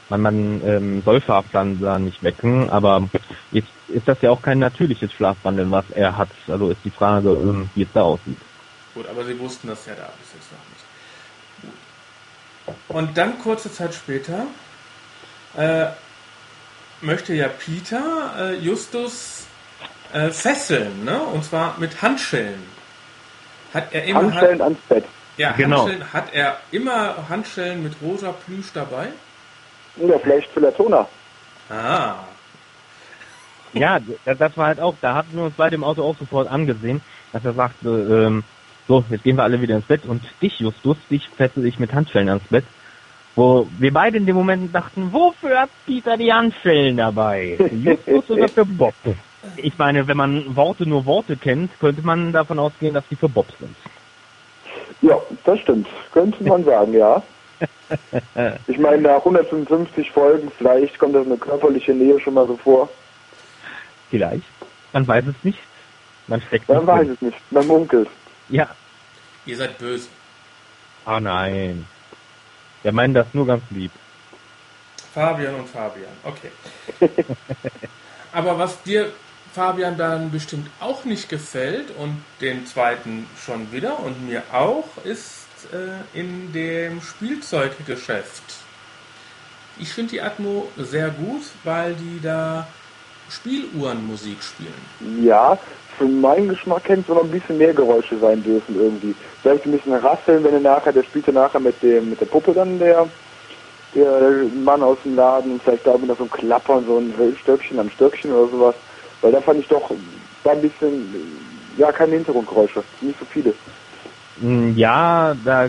[0.09, 3.09] man, man ähm, soll Schlafwandler nicht wecken, aber
[3.53, 6.31] jetzt ist das ja auch kein natürliches Schlafwandeln, was er hat.
[6.49, 8.39] Also ist die Frage, ähm, wie es da aussieht.
[8.95, 10.85] Gut, aber sie wussten das ja da bis jetzt noch nicht.
[12.67, 12.97] Gut.
[12.97, 14.47] Und dann kurze Zeit später
[15.57, 15.87] äh,
[17.01, 19.47] möchte ja Peter äh, Justus
[20.13, 21.21] äh, fesseln, ne?
[21.21, 22.63] Und zwar mit Handschellen.
[23.73, 25.05] Hat er immer Handschellen ans Bett.
[25.37, 25.81] ja, Genau.
[25.81, 29.09] Handschellen, hat er immer Handschellen mit rosa Plüsch dabei?
[29.97, 31.09] Ja, vielleicht für Latona.
[31.69, 32.15] Ah.
[33.73, 36.49] Ja, das, das war halt auch, da hatten wir uns beide im Auto auch sofort
[36.49, 37.01] angesehen,
[37.33, 38.45] dass er sagte, ähm,
[38.87, 41.93] so, jetzt gehen wir alle wieder ins Bett und dich, Justus, dich fessel ich mit
[41.93, 42.65] Handschellen ans Bett.
[43.37, 47.59] Wo wir beide in dem Moment dachten, wofür hat Peter die Handschellen dabei?
[47.73, 48.95] Justus oder für Bob?
[49.57, 53.29] Ich meine, wenn man Worte nur Worte kennt, könnte man davon ausgehen, dass die für
[53.29, 53.75] Bob sind.
[55.03, 55.89] Ja, das stimmt.
[56.13, 57.23] Könnte man sagen, ja.
[58.67, 62.89] Ich meine, nach 155 Folgen, vielleicht kommt das eine körperliche Nähe schon mal so vor.
[64.11, 64.45] Vielleicht.
[64.93, 65.59] Man weiß es nicht.
[66.27, 67.15] Man steckt Man weiß drin.
[67.15, 67.53] es nicht.
[67.53, 68.09] Man munkelt.
[68.49, 68.75] Ja.
[69.47, 70.09] Ihr seid böse.
[71.07, 71.87] Oh nein.
[72.83, 73.91] Wir meinen das nur ganz lieb.
[75.15, 76.51] Fabian und Fabian, okay.
[78.33, 79.13] Aber was dir,
[79.53, 85.47] Fabian, dann bestimmt auch nicht gefällt und den zweiten schon wieder und mir auch, ist
[85.73, 88.43] äh, in dem Spielzeuggeschäft.
[89.79, 92.67] Ich finde die Atmo sehr gut, weil die da
[93.29, 95.25] Spieluhrenmusik spielen.
[95.25, 95.59] Ja,
[95.99, 99.15] für meinen Geschmack hätten es noch ein bisschen mehr Geräusche sein dürfen irgendwie.
[99.43, 102.53] Vielleicht ein bisschen rasseln, wenn er nachher, der spielte nachher mit dem mit der Puppe
[102.53, 103.09] dann der
[103.95, 107.79] der Mann aus dem Laden und vielleicht da wieder so ein Klappern, so ein Stöckchen
[107.79, 108.75] am Stöckchen oder sowas.
[109.23, 109.91] Weil da fand ich doch
[110.43, 111.15] da ein bisschen,
[111.79, 113.55] ja, keine Hintergrundgeräusche, nicht so viele.
[114.41, 115.69] Mm, Ja, da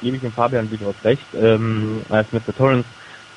[0.00, 1.26] gebe ich dem Fabian durchaus recht.
[1.34, 2.52] Ähm, als Mr.
[2.52, 2.88] Torrance,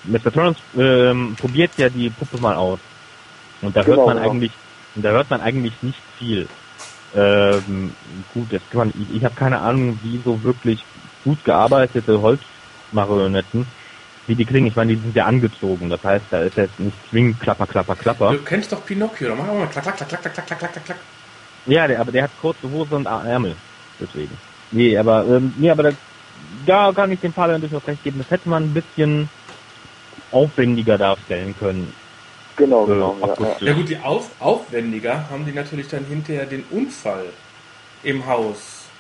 [0.04, 0.32] Mr.
[0.32, 2.80] Torrance ähm, probiert ja die Puppe mal aus.
[3.66, 4.30] Und da genau, hört man genau.
[4.30, 4.52] eigentlich,
[4.96, 6.48] da hört man eigentlich nicht viel.
[7.16, 7.92] Ähm,
[8.34, 10.84] gut, jetzt kann man, ich, ich habe keine Ahnung, wie so wirklich
[11.24, 13.66] gut gearbeitete Holzmarionetten,
[14.28, 14.68] wie die klingen.
[14.68, 15.90] Ich meine, die sind ja angezogen.
[15.90, 18.32] Das heißt, da ist jetzt nicht zwingend Klapper, Klapper, Klapper.
[18.34, 20.86] Du kennst doch Pinocchio, da machen wir mal klack, klack, klack, klack, klack, klack, klack,
[20.86, 20.98] klack.
[21.68, 23.56] Ja, der, aber der hat kurze Hose und Ärmel.
[24.00, 24.38] Deswegen.
[24.72, 25.92] Nee, aber, ähm, nee, aber da,
[26.66, 28.20] da kann ich dem Fabian durchaus recht geben.
[28.20, 29.30] Das hätte man ein bisschen
[30.32, 31.94] aufwendiger darstellen können.
[32.56, 33.20] Genau, Äh, genau.
[33.20, 33.60] Ja, ja.
[33.74, 37.38] gut, die auf, aufwendiger haben die natürlich dann hinterher den Unfall
[38.02, 38.94] im Haus.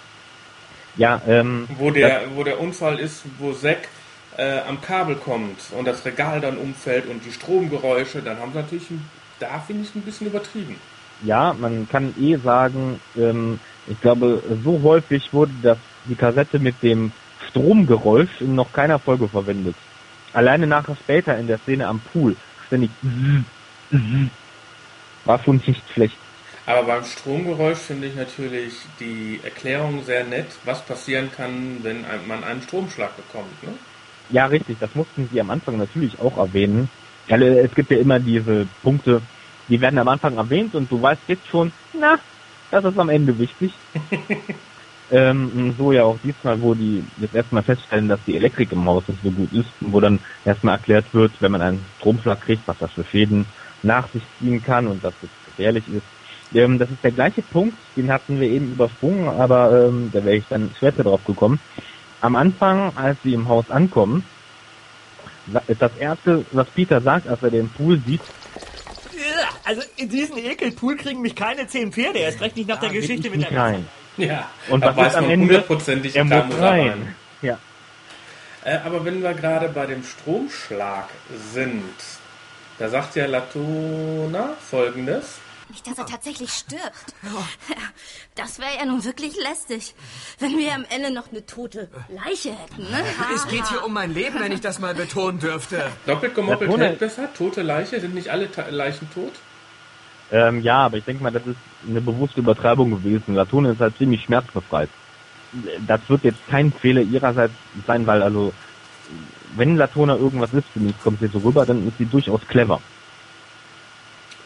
[0.94, 3.90] Ja, ähm, Wo der, wo der Unfall ist, wo Zack
[4.32, 8.60] äh, am Kabel kommt und das Regal dann umfällt und die Stromgeräusche, dann haben sie
[8.60, 10.82] natürlich, ein- da finde ich ein bisschen übertrieben.
[11.20, 16.84] ja, man kann eh sagen, ähm, ich glaube, so häufig wurde das, die Kassette mit
[16.84, 17.16] dem
[17.50, 19.80] Stromgeräusch in noch keiner Folge verwendet.
[20.32, 22.38] Alleine nachher später in der Szene am Pool,
[22.68, 22.92] ständig
[25.26, 26.18] war schon nicht schlecht.
[26.68, 32.44] Aber beim Stromgeräusch finde ich natürlich die Erklärung sehr nett, was passieren kann, wenn man
[32.44, 33.64] einen Stromschlag bekommt.
[33.64, 33.74] Ne?
[34.30, 36.90] Ja, richtig, das mussten sie am Anfang natürlich auch erwähnen.
[37.28, 39.22] Weil es gibt ja immer diese Punkte,
[39.68, 42.20] die werden am Anfang erwähnt und du weißt jetzt schon, na,
[42.72, 43.72] das ist am Ende wichtig.
[45.12, 49.08] ähm, so ja auch diesmal, wo die jetzt erstmal feststellen, dass die Elektrik im Haus
[49.08, 52.78] nicht so gut ist, wo dann erstmal erklärt wird, wenn man einen Stromschlag kriegt, was
[52.80, 53.46] das für Schäden
[53.84, 56.06] nach sich ziehen kann und dass es gefährlich ist.
[56.54, 60.38] Ähm, das ist der gleiche Punkt, den hatten wir eben übersprungen, aber ähm, da wäre
[60.38, 61.60] ich dann später drauf gekommen.
[62.22, 64.24] Am Anfang, als sie im Haus ankommen,
[65.68, 68.22] ist das erste, was Peter sagt, als er den Pool sieht,
[69.66, 72.20] Also in diesen Ekelpool kriegen mich keine zehn Pferde.
[72.20, 73.88] Erst recht nicht nach der will Geschichte ich mit der rein.
[74.18, 75.46] Ja, Und da was weiß ist am man Ende?
[75.48, 76.90] hundertprozentig, Er muss rein.
[76.90, 77.16] rein.
[77.42, 77.58] Ja.
[78.64, 81.10] Äh, aber wenn wir gerade bei dem Stromschlag
[81.54, 81.84] sind,
[82.80, 85.40] da sagt ja Latona folgendes.
[85.70, 87.16] Nicht, dass er tatsächlich stirbt.
[88.36, 89.96] Das wäre ja nun wirklich lästig,
[90.40, 93.04] wenn wir am Ende noch eine tote Leiche hätten, ne?
[93.34, 95.90] Es geht hier um mein Leben, wenn ich das mal betonen dürfte.
[96.06, 99.34] Doppelt gemoppelt hält besser, tote Leiche, sind nicht alle Ta Leichen tot?
[100.32, 101.58] Ähm, ja, aber ich denke mal, das ist
[101.88, 103.36] eine bewusste Übertreibung gewesen.
[103.36, 104.90] Latone ist halt ziemlich schmerzbefreit.
[105.88, 107.54] Das wird jetzt kein Fehler ihrerseits
[107.86, 108.54] sein, weil also,
[109.56, 112.82] wenn Latona irgendwas ist, finde ich, kommt sie so rüber, dann ist sie durchaus clever.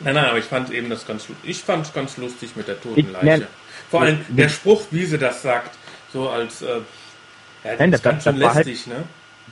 [0.02, 3.00] Nein, nein, aber ich fand eben das ganz, ich fand ganz lustig mit der toten
[3.00, 3.48] Ich- Leiche.
[3.90, 5.76] Vor allem der Spruch, wie sie das sagt,
[6.14, 6.68] so als, äh,
[7.64, 9.04] ja, das Nein, ist ganz schön war halt, lästig, ne?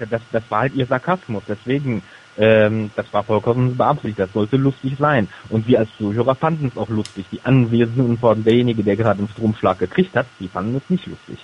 [0.09, 1.43] das, das war halt ihr Sarkasmus.
[1.47, 2.03] Deswegen,
[2.37, 4.19] ähm, das war vollkommen beabsichtigt.
[4.19, 5.27] Das sollte lustig sein.
[5.49, 7.25] Und wir als Zuhörer fanden es auch lustig.
[7.31, 10.89] Die Anwesenden und vor allem derjenige, der gerade einen Stromschlag gekriegt hat, die fanden es
[10.89, 11.39] nicht lustig.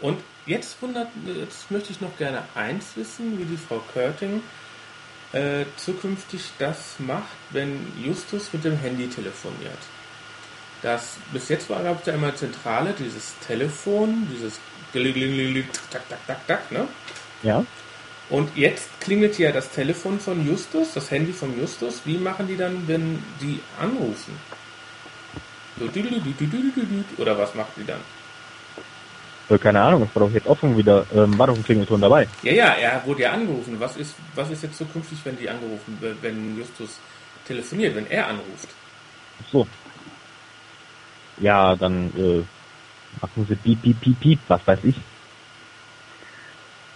[0.00, 4.42] Und jetzt wundert, jetzt möchte ich noch gerne eins wissen, wie die Frau Körting
[5.32, 9.78] äh, zukünftig das macht, wenn Justus mit dem Handy telefoniert.
[10.82, 14.60] Das bis jetzt war gab es ja immer Zentrale, dieses Telefon, dieses
[15.90, 16.88] tak tak tak tak, ne?
[17.42, 17.64] Ja?
[18.30, 22.02] Und jetzt klingelt ja das Telefon von Justus, das Handy von Justus.
[22.04, 24.34] Wie machen die dann, wenn die anrufen?
[27.16, 28.00] Oder was macht die dann?
[29.48, 32.28] Äh, keine Ahnung, es war doch jetzt offen wieder, ähm, war doch ein Klingelton dabei.
[32.42, 33.76] Ja, ja, er wurde ja angerufen.
[33.78, 36.98] Was ist, was ist jetzt zukünftig, wenn die angerufen, wenn Justus
[37.46, 38.68] telefoniert, wenn er anruft?
[39.40, 39.66] Ach So.
[41.40, 42.42] Ja, dann äh,
[43.22, 44.96] machen sie piep, piep, piep, piep, was weiß ich.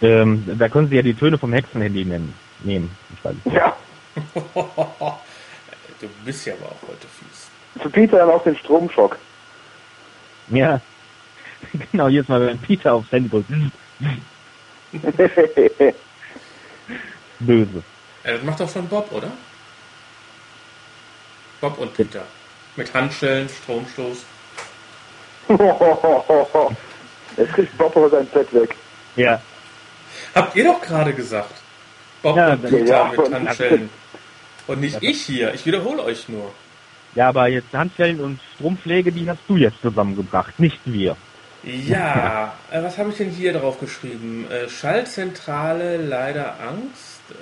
[0.03, 2.35] Ähm, da können sie ja die Töne vom Hexenhandy nennen.
[2.65, 2.91] Nehmen.
[3.17, 3.55] Ich weiß nicht.
[3.55, 3.77] Ja.
[6.01, 7.49] du bist ja aber auch heute fies.
[7.81, 9.17] Für Peter dann auch den Stromschock.
[10.49, 10.81] Ja.
[11.93, 13.49] genau, jedes Mal, wenn Peter aufs Handy drückt.
[17.39, 17.83] Böse.
[18.25, 19.31] Äh, das macht doch schon Bob, oder?
[21.61, 22.25] Bob und Peter.
[22.75, 24.25] Mit Handschellen, Stromstoß.
[27.37, 28.75] Jetzt kriegt Bob aber sein Fett weg.
[29.17, 29.41] Ja.
[30.35, 31.53] Habt ihr doch gerade gesagt.
[32.23, 33.91] Bob Ja, und das- Peter ja, mit und- Handschellen.
[34.67, 35.53] Und nicht ich hier.
[35.55, 36.53] Ich wiederhole euch nur.
[37.15, 41.17] Ja, aber jetzt Handschellen und Strompflege, die hast du jetzt zusammengebracht, nicht wir.
[41.65, 44.47] Ja, äh, was habe ich denn hier drauf geschrieben?
[44.51, 47.21] Äh, Schaltzentrale leider Angst.
[47.31, 47.35] Äh,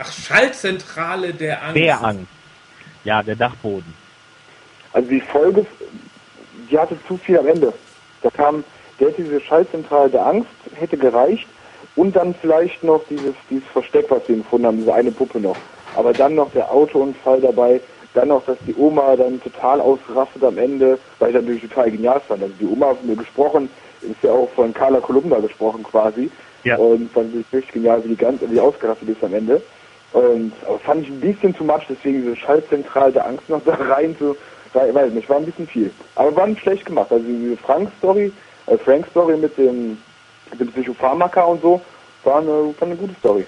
[0.00, 1.76] Ach, Schaltzentrale der Angst.
[1.76, 2.26] Der Angst.
[3.04, 3.92] Ja, der Dachboden.
[4.92, 5.66] Also die Folge,
[6.70, 7.72] die hatte zu viel am Ende.
[8.22, 8.64] Da kam,
[9.00, 11.46] der hätte diese Schaltzentrale der Angst, hätte gereicht.
[11.96, 15.56] Und dann vielleicht noch dieses, dieses Versteck, was wir gefunden haben, diese eine Puppe noch.
[15.96, 17.80] Aber dann noch der Autounfall dabei.
[18.14, 22.20] Dann noch, dass die Oma dann total ausrastet am Ende, weil ich natürlich total genial
[22.20, 22.42] fand.
[22.42, 23.70] Also die Oma hat mir gesprochen,
[24.02, 26.30] ist ja auch von Carla Kolumna gesprochen quasi.
[26.64, 26.76] Ja.
[26.76, 29.62] Und fand ich richtig genial, wie die ganz, wie die ausgerastet ist am Ende.
[30.12, 33.74] Und aber fand ich ein bisschen zu much, deswegen diese Schaltzentrale der Angst noch da
[33.74, 34.36] rein zu,
[34.74, 35.90] rein, weiß nicht, war ein bisschen viel.
[36.14, 37.10] Aber war nicht schlecht gemacht.
[37.10, 38.32] Also diese Frank-Story,
[38.66, 39.98] äh, Frank-Story mit dem,
[40.52, 41.80] mit dem Psychopharmaka und so,
[42.24, 43.46] war eine, war eine gute Story.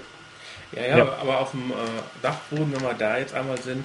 [0.73, 1.13] Ja, ja, Ja.
[1.21, 1.75] aber auf dem äh,
[2.23, 3.85] Dachboden, wenn wir da jetzt einmal sind,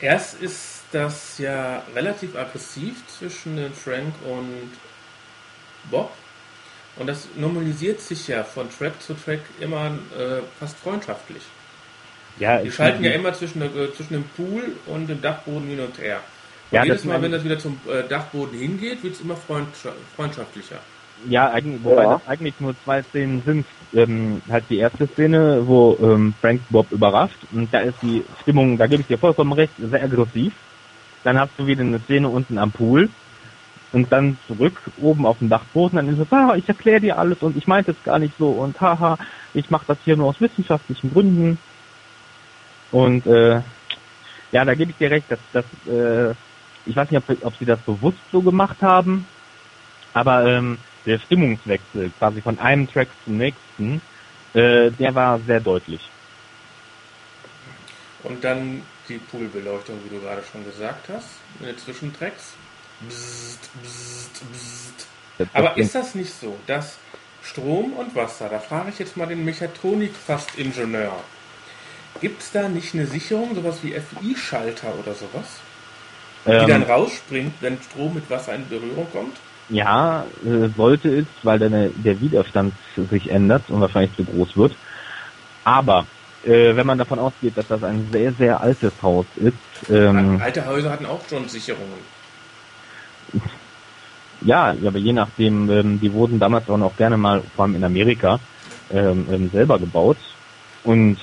[0.00, 4.70] erst ist das ja relativ aggressiv zwischen den Frank und
[5.90, 6.10] Bob.
[6.96, 9.86] Und das normalisiert sich ja von Track zu Track immer
[10.18, 11.42] äh, fast freundschaftlich.
[12.38, 15.80] Ja, Die schalten ja immer zwischen, der, äh, zwischen dem Pool und dem Dachboden hin
[15.80, 16.20] und her.
[16.70, 19.92] Und Ja, jedes Mal, wenn das wieder zum äh, Dachboden hingeht, wird es immer freundscha
[20.16, 20.78] freundschaftlicher.
[21.24, 22.16] Ja, eigentlich, wobei Ja.
[22.16, 23.66] das eigentlich nur zwei Szenen sind.
[23.92, 28.78] Ähm, halt die erste Szene, wo ähm, Frank Bob überrascht und da ist die Stimmung,
[28.78, 30.54] da gebe ich dir vollkommen recht, sehr aggressiv.
[31.24, 33.12] Dann hast du wieder eine Szene unten am Pool
[33.90, 37.38] und dann zurück oben auf dem Dachboden, dann ist es, ah, ich erkläre dir alles
[37.42, 39.16] und ich meinte es gar nicht so und haha,
[39.54, 41.58] ich mache das hier nur aus wissenschaftlichen Gründen.
[42.90, 43.60] Und äh,
[44.52, 46.34] ja, da gebe ich dir recht, dass das, äh,
[46.84, 49.28] ich weiß nicht, ob, ob sie das bewusst so gemacht haben,
[50.12, 54.00] aber ähm, der Stimmungswechsel quasi von einem Track zum nächsten,
[54.54, 56.00] äh, der war sehr deutlich.
[58.24, 61.28] Und dann die Poolbeleuchtung, wie du gerade schon gesagt hast,
[61.60, 62.54] in den Zwischentracks.
[63.00, 65.06] Bzzzt, bzzzt, bzzzt.
[65.54, 66.98] Aber ist das nicht so, dass
[67.42, 71.16] Strom und Wasser, da frage ich jetzt mal den Mechatronik-Fast-Ingenieur,
[72.20, 75.46] gibt es da nicht eine Sicherung, sowas wie FI-Schalter oder sowas,
[76.44, 79.36] die Ähm, dann rausspringt, wenn Strom mit Wasser in Berührung kommt?
[79.68, 84.56] Ja, äh, sollte es, weil dann der- der Widerstand sich ändert und wahrscheinlich zu groß
[84.56, 84.74] wird.
[85.64, 86.08] Aber
[86.42, 89.58] äh, wenn man davon ausgeht, dass das ein sehr, sehr altes Haus ist,
[89.88, 92.00] ähm, Alte Häuser hatten auch schon Sicherungen.
[94.40, 97.74] ja, ja, aber je nachdem, ähm, die wurden damals auch noch gerne mal, vor allem
[97.74, 98.38] in Amerika,
[98.90, 100.18] ähm, ähm, selber gebaut.
[100.82, 101.20] Und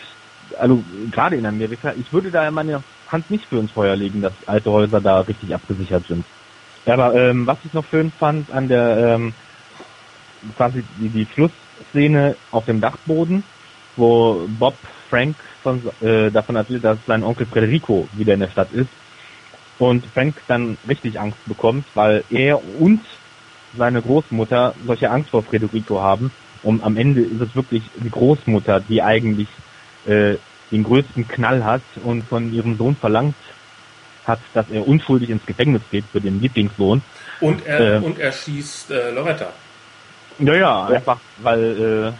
[0.58, 4.34] also gerade in Amerika, ich würde da meine Hand nicht für ins Feuer legen, dass
[4.46, 6.28] alte Häuser da richtig abgesichert sind.
[6.86, 9.34] Ja, aber ähm, was ich noch schön fand an der ähm,
[10.56, 13.44] quasi die, die Schlussszene auf dem Dachboden,
[13.96, 14.76] wo Bob
[15.10, 18.90] Frank von, äh, davon erzählt, dass sein Onkel Federico wieder in der Stadt ist
[19.80, 23.02] und Frank dann richtig Angst bekommt, weil er und
[23.76, 26.32] seine Großmutter solche Angst vor Federico haben.
[26.64, 29.48] Und am Ende ist es wirklich die Großmutter, die eigentlich
[30.06, 30.36] äh,
[30.72, 33.36] den größten Knall hat und von ihrem Sohn verlangt
[34.26, 37.02] hat, dass er unschuldig ins Gefängnis geht für den Lieblingssohn.
[37.42, 39.52] Und er, Äh, und er schießt äh, Loretta.
[40.40, 42.14] Ja, ja, einfach weil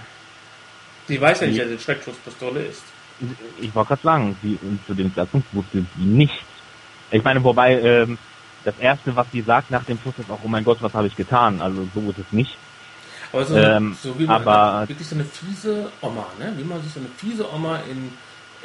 [1.08, 2.84] Sie weiß ja nicht, Die- dass es eine Schreckschusspistole ist.
[3.22, 6.36] äh, ich wollte gerade sagen, sie, zu dem Zeitpunkt wusste sie nichts.
[7.12, 8.18] Ich meine, wobei ähm,
[8.64, 11.08] das erste, was sie sagt nach dem Schuss, ist auch, oh mein Gott, was habe
[11.08, 11.62] ich getan?
[11.62, 12.58] Also so ist es nicht.
[13.32, 16.54] Aber so, Ähm, so wie man aber wirklich so eine fiese Oma, ne?
[16.58, 18.12] Wie man sich so eine fiese Oma in,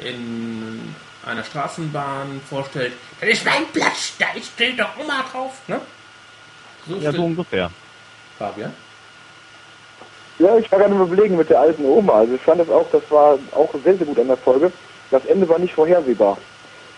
[0.07, 0.79] in
[1.25, 2.93] einer Straßenbahn vorstellt.
[3.19, 5.81] Das ist mein Platz, da steht doch Oma drauf, ne?
[6.87, 7.69] So ja, so ungefähr.
[8.37, 8.73] Fabian?
[10.39, 12.13] Ja, ich war gerade im Überlegen mit der alten Oma.
[12.13, 14.71] Also ich fand das auch, das war auch sehr, sehr gut an der Folge.
[15.11, 16.37] Das Ende war nicht vorhersehbar.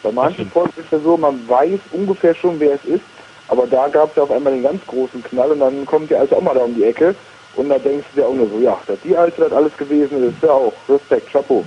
[0.02, 3.04] Bei manchen Folgen ist ja so, man weiß ungefähr schon, wer es ist,
[3.48, 6.16] aber da gab es ja auf einmal den ganz großen Knall und dann kommt die
[6.16, 7.16] alte Oma da um die Ecke
[7.56, 10.30] und da denkst du dir auch nur so, ja, dass die alte das alles gewesen
[10.30, 10.74] ist, ja auch.
[10.90, 11.66] Respekt, Chapeau.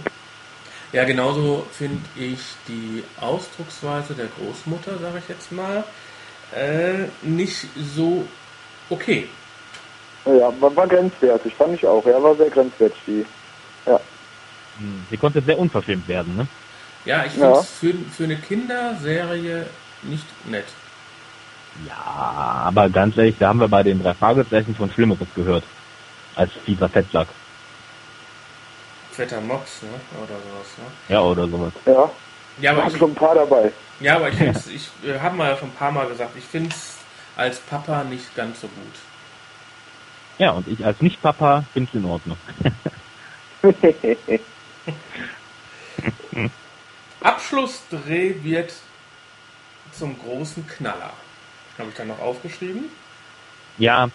[0.97, 5.85] Ja, genauso finde ich die Ausdrucksweise der Großmutter, sage ich jetzt mal,
[6.55, 8.27] äh, nicht so
[8.89, 9.29] okay.
[10.25, 12.03] Ja, war, war grenzwertig, fand ich auch.
[12.07, 13.27] Ja, war sehr grenzwertig, die.
[13.85, 14.01] Ja.
[14.79, 16.47] Hm, Sie konnte sehr unverschämt werden, ne?
[17.05, 17.61] Ja, ich finde Ja.
[17.61, 19.67] es für, für eine Kinderserie
[20.01, 20.65] nicht nett.
[21.87, 25.65] Ja, aber ganz ehrlich, da haben wir bei den drei Fragezeichen von Schlimmeres gehört.
[26.37, 27.29] Als fieser Fettsack.
[29.17, 29.89] Fetter Mops, ne?
[30.23, 30.85] Oder sowas, ne?
[31.09, 31.73] Ja, oder sowas.
[31.87, 32.11] Ja.
[32.61, 33.73] Ja, aber ich, schon ein paar dabei.
[34.01, 36.99] ja, aber ich, ich äh, habe mal schon ein paar Mal gesagt, ich finde es
[37.37, 38.95] als Papa nicht ganz so gut.
[40.39, 42.37] Ja, und ich als Nicht-Papa finde es in Ordnung.
[47.21, 48.75] Abschlussdreh wird
[49.93, 51.15] zum großen Knaller.
[51.79, 52.91] Habe ich da noch aufgeschrieben?
[53.79, 54.11] Ja,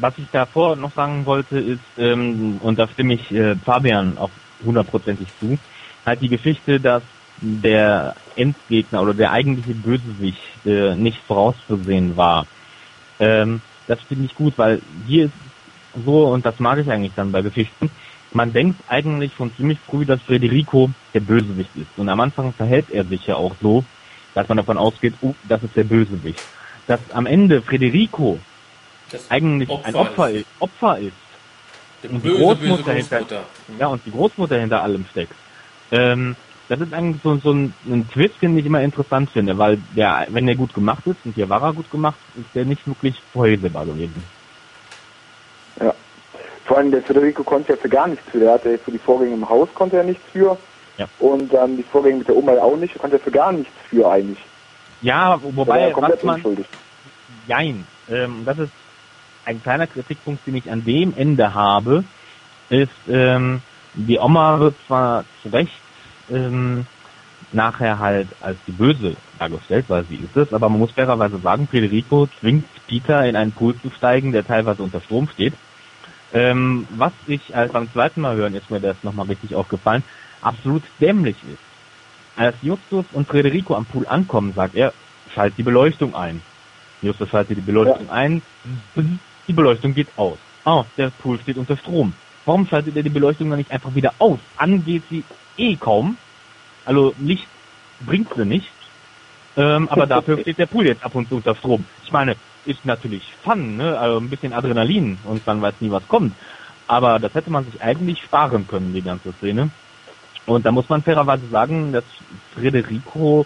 [0.00, 4.30] was ich davor noch sagen wollte ist, ähm, und da stimme ich äh, Fabian auch
[4.64, 5.58] hundertprozentig zu,
[6.04, 7.02] halt die Geschichte, dass
[7.40, 12.46] der Endgegner oder der eigentliche Bösewicht äh, nicht vorauszusehen war.
[13.20, 15.34] Ähm, das finde ich gut, weil hier ist
[16.04, 17.90] so, und das mag ich eigentlich dann bei Geschichten,
[18.32, 21.88] man denkt eigentlich schon ziemlich früh, dass Federico der Bösewicht ist.
[21.96, 23.84] Und am Anfang verhält er sich ja auch so,
[24.34, 26.42] dass man davon ausgeht, oh, das ist der Bösewicht.
[26.86, 28.38] Dass am Ende Federico
[29.10, 30.46] Das eigentlich ein Opfer ist.
[30.58, 31.12] Opfer ist.
[32.02, 33.44] Der und die böse, Großmutter, böse hinter, Großmutter.
[33.68, 33.78] Mhm.
[33.78, 35.34] ja, und die Großmutter hinter allem steckt.
[35.90, 36.36] Ähm,
[36.68, 40.26] das ist eigentlich so, so ein, ein Twist, den ich immer interessant finde, weil der,
[40.28, 43.14] wenn der gut gemacht ist, und hier war er gut gemacht, ist der nicht wirklich
[43.32, 44.22] vorhersehbar gewesen.
[45.80, 45.94] Ja.
[46.66, 48.40] Vor allem der Federico konnte ja für gar nichts für.
[48.40, 50.58] Der hatte für die Vorgänge im Haus konnte er nichts für.
[50.98, 51.08] Ja.
[51.18, 52.98] Und dann die Vorgänge mit der Oma auch nicht.
[52.98, 54.38] Konnte er für gar nichts für eigentlich.
[55.00, 56.66] Ja, wobei, ja komplett was man, unschuldig.
[57.46, 57.86] Jein.
[58.10, 58.72] Ähm, das ist
[59.48, 62.04] ein kleiner Kritikpunkt, den ich an dem Ende habe,
[62.68, 63.62] ist, ähm,
[63.94, 65.72] die Oma wird zwar zu Recht
[66.30, 66.86] ähm,
[67.50, 70.52] nachher halt als die Böse dargestellt, weil sie ist es.
[70.52, 74.82] Aber man muss fairerweise sagen, Federico zwingt Peter in einen Pool zu steigen, der teilweise
[74.82, 75.54] unter Strom steht.
[76.34, 80.04] Ähm, was ich als beim zweiten Mal hören, ist mir das nochmal richtig aufgefallen,
[80.42, 81.62] absolut dämlich ist.
[82.36, 84.92] Als Justus und Federico am Pool ankommen, sagt er,
[85.34, 86.42] schalt die Beleuchtung ein.
[87.00, 88.12] Justus schaltet die Beleuchtung ja.
[88.12, 88.42] ein,
[89.48, 90.38] die Beleuchtung geht aus.
[90.64, 92.12] Oh, der Pool steht unter Strom.
[92.44, 94.38] Warum schaltet er die Beleuchtung dann nicht einfach wieder aus?
[94.56, 95.24] An geht sie
[95.56, 96.16] eh kaum.
[96.84, 97.46] Also Licht
[98.06, 98.68] bringt sie nicht.
[99.56, 101.84] Ähm, aber dafür steht der Pool jetzt ab und zu unter Strom.
[102.04, 103.98] Ich meine, ist natürlich Fun, ne?
[103.98, 106.34] Also ein bisschen Adrenalin und man weiß nie, was kommt.
[106.86, 109.70] Aber das hätte man sich eigentlich sparen können, die ganze Szene.
[110.46, 112.04] Und da muss man fairerweise sagen, dass
[112.54, 113.44] Federico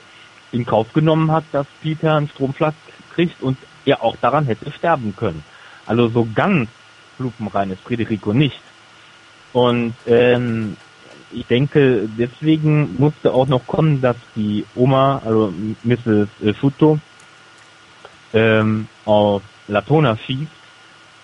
[0.52, 2.74] in Kauf genommen hat, dass Peter einen Stromschlag
[3.14, 5.42] kriegt und er auch daran hätte sterben können.
[5.86, 6.68] Also so ganz
[7.18, 8.60] lupenrein ist Federico nicht.
[9.52, 10.76] Und ähm,
[11.30, 15.52] ich denke, deswegen musste auch noch kommen, dass die Oma, also
[15.82, 16.28] Mrs.
[16.58, 16.98] Schuto,
[18.32, 20.50] ähm, auf Latona schießt,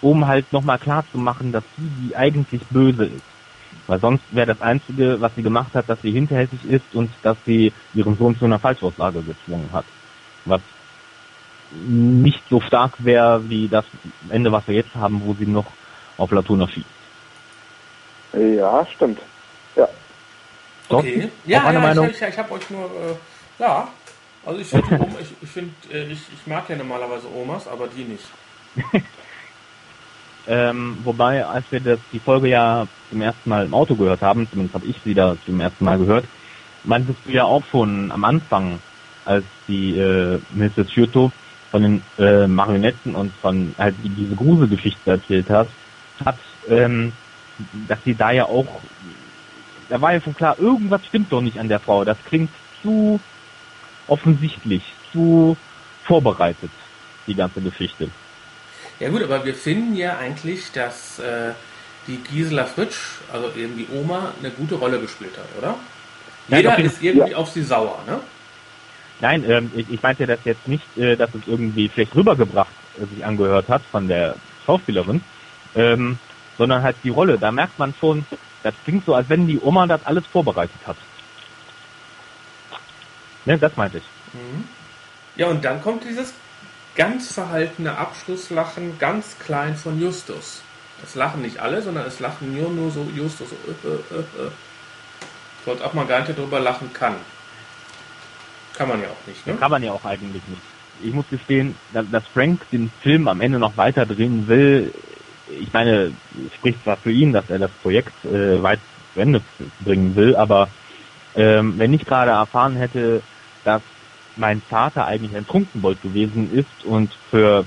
[0.00, 3.24] um halt nochmal klar zu machen, dass sie die eigentlich böse ist.
[3.86, 7.36] Weil sonst wäre das Einzige, was sie gemacht hat, dass sie hinterhältig ist und dass
[7.46, 9.86] sie ihren Sohn zu einer Falschaussage gezwungen hat.
[10.44, 10.60] Was
[11.70, 13.84] nicht so stark wäre wie das
[14.30, 15.66] Ende, was wir jetzt haben, wo sie noch
[16.16, 16.86] auf Latona schießt.
[18.32, 19.20] Ja, stimmt.
[19.76, 19.88] Ja.
[20.88, 21.30] Okay.
[21.44, 22.06] Ja, ja, Meinung?
[22.06, 23.88] ich, ich, ich habe euch nur, äh, ja,
[24.44, 28.04] also ich finde, ich, ich, find, äh, ich, ich mag ja normalerweise Omas, aber die
[28.04, 28.24] nicht.
[30.46, 34.48] ähm, wobei, als wir das, die Folge ja zum ersten Mal im Auto gehört haben,
[34.50, 36.26] zumindest habe ich sie da zum ersten Mal gehört,
[36.84, 38.80] meintest du ja auch schon am Anfang,
[39.24, 40.92] als die äh, Mrs.
[40.92, 41.32] Schuto
[41.70, 45.70] von den äh, Marionetten und von halt diese Gruselgeschichte erzählt hast,
[46.24, 46.38] hat,
[46.68, 47.12] ähm,
[47.86, 48.66] dass sie da ja auch,
[49.88, 52.04] da war ja schon klar, irgendwas stimmt doch nicht an der Frau.
[52.04, 52.50] Das klingt
[52.82, 53.20] zu
[54.06, 55.56] offensichtlich, zu
[56.04, 56.70] vorbereitet,
[57.26, 58.08] die ganze Geschichte.
[59.00, 61.52] Ja gut, aber wir finden ja eigentlich, dass äh,
[62.06, 65.76] die Gisela Fritsch, also eben die Oma, eine gute Rolle gespielt hat, oder?
[66.48, 67.36] Jeder Nein, ist irgendwie ja.
[67.36, 68.20] auf sie sauer, ne?
[69.20, 73.06] Nein, ähm, ich, ich meinte das jetzt nicht, äh, dass es irgendwie schlecht rübergebracht äh,
[73.06, 75.22] sich angehört hat von der Schauspielerin,
[75.74, 76.18] ähm,
[76.56, 77.38] sondern halt die Rolle.
[77.38, 78.24] Da merkt man schon,
[78.62, 80.96] das klingt so, als wenn die Oma das alles vorbereitet hat.
[83.44, 84.04] Ne, das meinte ich.
[84.34, 84.68] Mhm.
[85.36, 86.34] Ja, und dann kommt dieses
[86.94, 90.62] ganz verhaltene Abschlusslachen, ganz klein von Justus.
[91.02, 93.52] Es lachen nicht alle, sondern es lachen nur, nur so Justus.
[93.52, 94.50] Äh, äh, äh.
[95.60, 97.16] Ich wollte auch mal gar nicht darüber lachen kann.
[98.78, 99.54] Kann man ja auch nicht, ne?
[99.54, 100.62] Kann man ja auch eigentlich nicht.
[101.02, 104.92] Ich muss gestehen, dass Frank den Film am Ende noch weiter drehen will.
[105.60, 106.12] Ich meine,
[106.56, 108.80] spricht zwar für ihn, dass er das Projekt äh, weit
[109.14, 109.40] zu Ende
[109.80, 110.68] bringen will, aber
[111.34, 113.22] ähm, wenn ich gerade erfahren hätte,
[113.64, 113.82] dass
[114.36, 117.64] mein Vater eigentlich ein Trunkenbold gewesen ist und für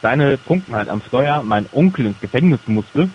[0.00, 3.08] seine Trunkenheit am Steuer mein Onkel ins Gefängnis musste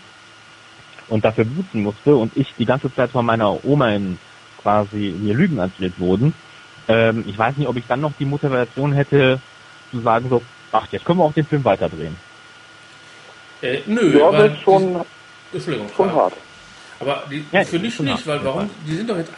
[1.07, 4.17] und dafür bußen musste und ich die ganze Zeit von meiner Oma in
[4.61, 6.33] quasi mir Lügen erzählt wurden,
[6.87, 9.39] ähm, ich weiß nicht, ob ich dann noch die Motivation hätte,
[9.91, 12.15] zu sagen so, ach, jetzt können wir auch den Film weiterdrehen.
[13.61, 15.03] Äh, nö, ja, das ist schon,
[15.51, 16.33] Entschuldigung, schon hart.
[16.99, 18.69] Aber die, ja, für dich nicht, weil warum?
[18.85, 19.31] Die sind doch jetzt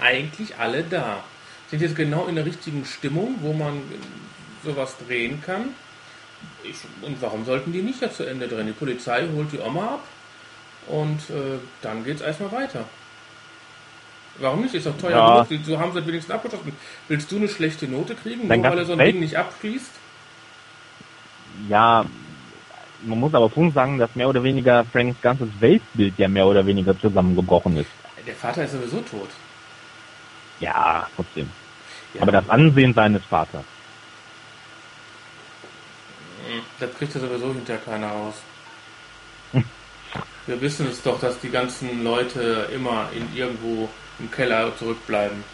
[0.00, 1.22] eigentlich alle da.
[1.68, 3.82] Sind jetzt genau in der richtigen Stimmung, wo man
[4.64, 5.74] sowas drehen kann.
[6.64, 8.66] Ich, und warum sollten die nicht jetzt zu Ende drehen?
[8.66, 10.04] Die Polizei holt die Oma ab
[10.88, 12.84] und äh, dann es erstmal weiter.
[14.38, 14.74] Warum nicht?
[14.74, 15.44] Ist doch teuer ja.
[15.44, 15.64] genug.
[15.64, 16.72] So haben sie wenigstens abgeschlossen.
[17.08, 19.90] Willst du eine schlechte Note kriegen, nur weil er so ein Ding nicht abschließt?
[21.68, 22.04] Ja,
[23.02, 26.64] man muss aber schon sagen, dass mehr oder weniger Franks ganzes Weltbild ja mehr oder
[26.64, 27.90] weniger zusammengebrochen ist.
[28.26, 29.28] Der Vater ist sowieso tot.
[30.60, 31.50] Ja, trotzdem.
[32.14, 32.22] Ja.
[32.22, 33.64] Aber das Ansehen seines Vaters.
[36.78, 38.34] Das kriegt er sowieso hinterher keiner raus.
[40.46, 45.44] Wir wissen es doch, dass die ganzen Leute immer in irgendwo im Keller zurückbleiben.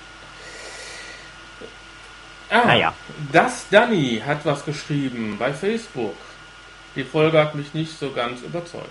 [2.51, 2.95] Ah, naja.
[3.33, 6.17] Das Danny hat was geschrieben bei Facebook.
[6.97, 8.87] Die Folge hat mich nicht so ganz überzeugt.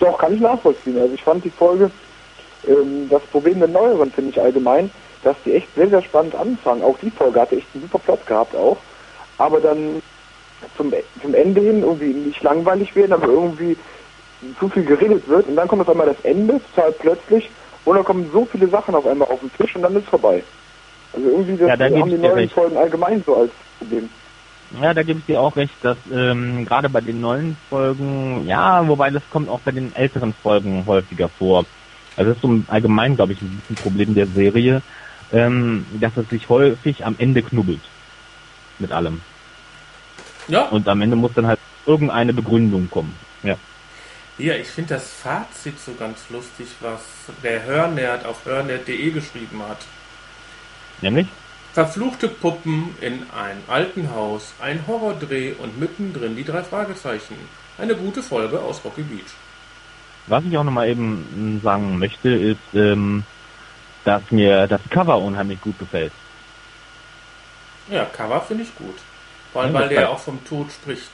[0.00, 0.98] Doch, kann ich nachvollziehen.
[0.98, 1.90] Also ich fand die Folge,
[2.66, 4.90] ähm, das Problem der neueren finde ich allgemein,
[5.22, 6.82] dass die echt sehr, sehr spannend anfangen.
[6.82, 8.78] Auch die Folge hatte echt einen super Plot gehabt auch.
[9.38, 10.02] Aber dann
[10.76, 13.76] zum, zum Ende hin irgendwie nicht langweilig werden, aber irgendwie
[14.58, 17.50] zu viel geredet wird und dann kommt auf einmal das Ende, total plötzlich
[17.88, 20.42] und dann kommen so viele Sachen auf einmal auf den Tisch und dann ist vorbei.
[21.12, 22.52] Also irgendwie das ja, haben die neuen recht.
[22.52, 24.08] Folgen allgemein so als Problem.
[24.80, 28.86] Ja, da gebe ich dir auch recht, dass ähm, gerade bei den neuen Folgen, ja,
[28.86, 31.64] wobei das kommt auch bei den älteren Folgen häufiger vor.
[32.16, 34.82] Also das ist so allgemein, glaube ich, ein bisschen Problem der Serie,
[35.32, 37.80] ähm, dass es sich häufig am Ende knubbelt.
[38.78, 39.22] Mit allem.
[40.48, 40.68] Ja.
[40.68, 43.14] Und am Ende muss dann halt irgendeine Begründung kommen.
[43.42, 43.56] Ja.
[44.38, 47.00] Ja, ich finde das Fazit so ganz lustig, was
[47.42, 49.78] der Hörnerd auf hörnerd.de geschrieben hat.
[51.00, 51.26] Nämlich?
[51.72, 57.36] Verfluchte Puppen in einem alten Haus, ein Horrordreh und mittendrin die drei Fragezeichen.
[57.78, 59.32] Eine gute Folge aus Rocky Beach.
[60.28, 63.24] Was ich auch nochmal eben sagen möchte, ist, ähm,
[64.04, 66.12] dass mir das Cover unheimlich gut gefällt.
[67.90, 68.96] Ja, Cover finde ich gut.
[69.52, 71.10] Vor allem, Ja, weil der auch vom Tod spricht.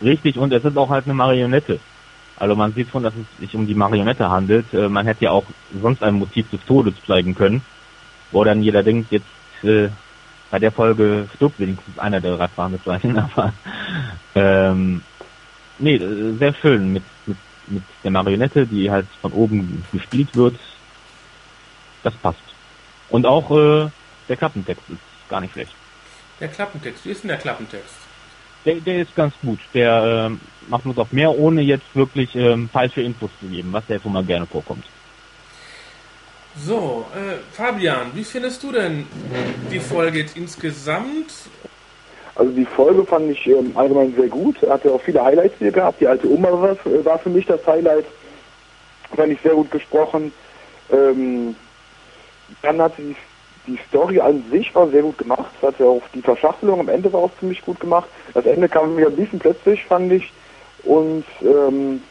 [0.00, 1.78] Richtig, und es ist auch halt eine Marionette.
[2.36, 4.72] Also man sieht schon, dass es sich um die Marionette handelt.
[4.72, 5.44] Äh, Man hätte ja auch
[5.80, 7.62] sonst ein Motiv des Todes zeigen können,
[8.30, 9.26] wo dann jeder denkt, jetzt
[9.62, 9.88] äh,
[10.50, 13.52] bei der Folge stirbt wenigstens einer der drei Fragezeichen, aber
[14.34, 15.02] ähm,
[15.78, 20.56] nee, äh, sehr schön mit, mit, mit der Marionette, die halt von oben gespielt wird.
[22.02, 22.42] Das passt.
[23.08, 23.88] Und auch äh,
[24.28, 25.74] der Klappentext ist gar nicht schlecht.
[26.40, 27.94] Der Klappentext, wie ist denn der Klappentext?
[28.64, 29.60] Der, der ist ganz gut.
[29.74, 33.86] Der ähm, macht uns auch mehr, ohne jetzt wirklich ähm, falsche Infos zu geben, was
[33.86, 34.84] der schon mal gerne vorkommt.
[36.56, 39.06] So, äh, Fabian, wie findest du denn
[39.70, 41.32] die Folge jetzt insgesamt?
[42.34, 44.60] Also die Folge fand ich ähm, allgemein sehr gut.
[44.68, 46.00] Hatte auch viele Highlights hier gehabt.
[46.00, 48.04] Die alte Oma war, war für mich das Highlight.
[49.16, 50.32] Fand ich sehr gut gesprochen.
[50.90, 51.54] Ähm,
[52.60, 53.16] dann hat sie
[53.66, 55.50] die Story an sich war sehr gut gemacht.
[55.60, 58.08] Es hat ja auch die Verschachtelung am Ende war auch ziemlich gut gemacht.
[58.34, 60.32] Das Ende kam mir ein bisschen plötzlich, fand ich.
[60.84, 62.02] Und ähm,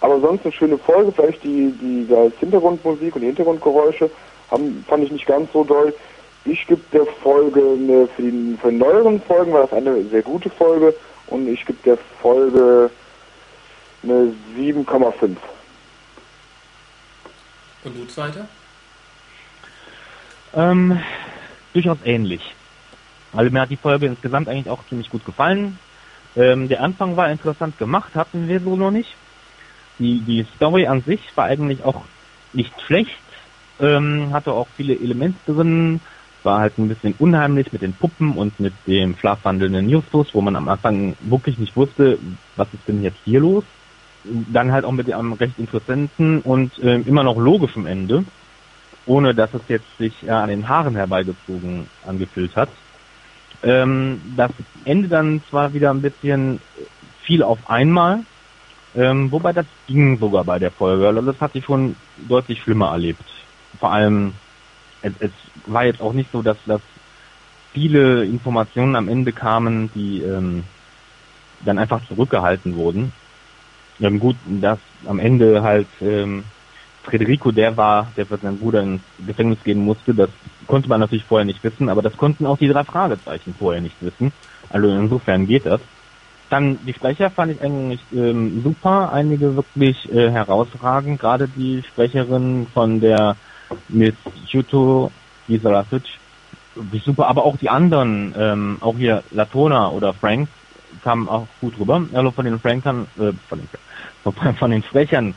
[0.00, 1.12] aber sonst eine schöne Folge.
[1.12, 4.10] Vielleicht die, die als Hintergrundmusik und die Hintergrundgeräusche
[4.50, 5.94] haben, fand ich nicht ganz so doll.
[6.44, 10.22] Ich gebe der Folge eine, für, die, für die neueren Folgen war das eine sehr
[10.22, 10.94] gute Folge
[11.26, 12.90] und ich gebe der Folge
[14.02, 15.36] eine 7,5.
[17.84, 18.48] Und du zweiter?
[20.54, 21.00] Ähm,
[21.72, 22.54] durchaus ähnlich.
[23.32, 25.78] Also mir hat die Folge insgesamt eigentlich auch ziemlich gut gefallen.
[26.36, 29.14] Ähm, der Anfang war interessant gemacht, hatten wir so noch nicht.
[29.98, 32.02] Die, die Story an sich war eigentlich auch
[32.52, 33.18] nicht schlecht,
[33.80, 36.00] ähm, hatte auch viele Elemente drin,
[36.42, 40.56] war halt ein bisschen unheimlich mit den Puppen und mit dem schlafwandelnden Justus, wo man
[40.56, 42.18] am Anfang wirklich nicht wusste,
[42.56, 43.64] was ist denn jetzt hier los.
[44.24, 48.24] Dann halt auch mit einem recht interessanten und ähm, immer noch logischen Ende,
[49.06, 52.68] ohne dass es jetzt sich äh, an den Haaren herbeigezogen angefühlt hat.
[53.62, 54.52] Ähm, das
[54.84, 56.60] Ende dann zwar wieder ein bisschen
[57.22, 58.24] viel auf einmal,
[58.94, 61.06] ähm, wobei das ging sogar bei der Folge.
[61.06, 61.96] Also das hatte ich schon
[62.28, 63.24] deutlich schlimmer erlebt.
[63.78, 64.34] Vor allem,
[65.02, 65.32] es, es
[65.66, 66.80] war jetzt auch nicht so, dass, dass
[67.72, 70.64] viele Informationen am Ende kamen, die ähm,
[71.64, 73.12] dann einfach zurückgehalten wurden.
[74.00, 76.44] Ähm, gut, dass am Ende halt ähm,
[77.10, 80.30] Federico der war, der für seinen Bruder ins Gefängnis gehen musste, das
[80.66, 84.00] konnte man natürlich vorher nicht wissen, aber das konnten auch die drei Fragezeichen vorher nicht
[84.00, 84.32] wissen.
[84.70, 85.80] Also insofern geht das.
[86.48, 92.68] Dann die Sprecher fand ich eigentlich ähm, super, einige wirklich äh, herausragend, gerade die Sprecherin
[92.72, 93.36] von der
[93.88, 94.14] Miss
[95.48, 96.02] Rasic,
[96.74, 100.48] wirklich super, aber auch die anderen, ähm, auch hier Latona oder Frank,
[101.02, 102.06] kamen auch gut rüber.
[102.12, 103.68] Also von den Frankern, äh, von den,
[104.22, 105.34] von, von den Sprechern,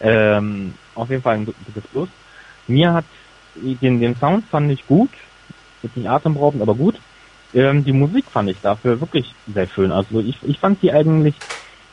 [0.00, 2.08] ähm, auf jeden Fall ein gutes Plus.
[2.66, 3.04] Mir hat
[3.80, 5.10] den, den Sound fand ich gut,
[5.82, 6.96] jetzt nicht atemberaubend, aber gut.
[7.54, 9.90] Ähm, die Musik fand ich dafür wirklich sehr schön.
[9.90, 11.34] Also ich, ich fand die eigentlich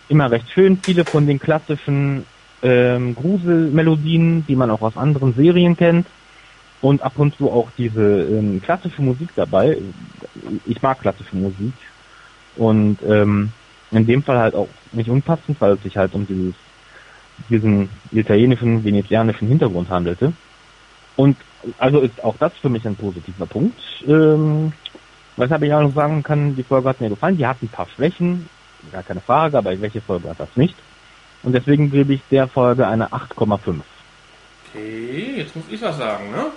[0.10, 0.80] immer recht schön.
[0.82, 2.26] Viele von den klassischen
[2.62, 6.08] ähm, Gruselmelodien, die man auch aus anderen Serien kennt.
[6.82, 9.78] Und ab und zu auch diese ähm, klassische Musik dabei.
[10.66, 11.74] Ich mag klassische Musik.
[12.58, 13.52] Und ähm,
[13.92, 16.54] in dem Fall halt auch nicht unpassend, weil es sich halt um dieses
[17.50, 20.34] diesen italienischen, venezianischen Hintergrund handelte.
[21.16, 21.38] Und
[21.78, 23.80] also ist auch das für mich ein positiver Punkt.
[24.08, 24.74] Ähm,
[25.38, 27.38] weshalb ich auch noch sagen kann, die Folge hat mir gefallen.
[27.38, 28.50] Die hat ein paar Schwächen,
[28.92, 30.76] gar keine Frage, aber welche Folge hat das nicht?
[31.44, 33.82] Und deswegen gebe ich der Folge eine 8,5.
[34.70, 36.48] Okay, jetzt muss ich was sagen, ne?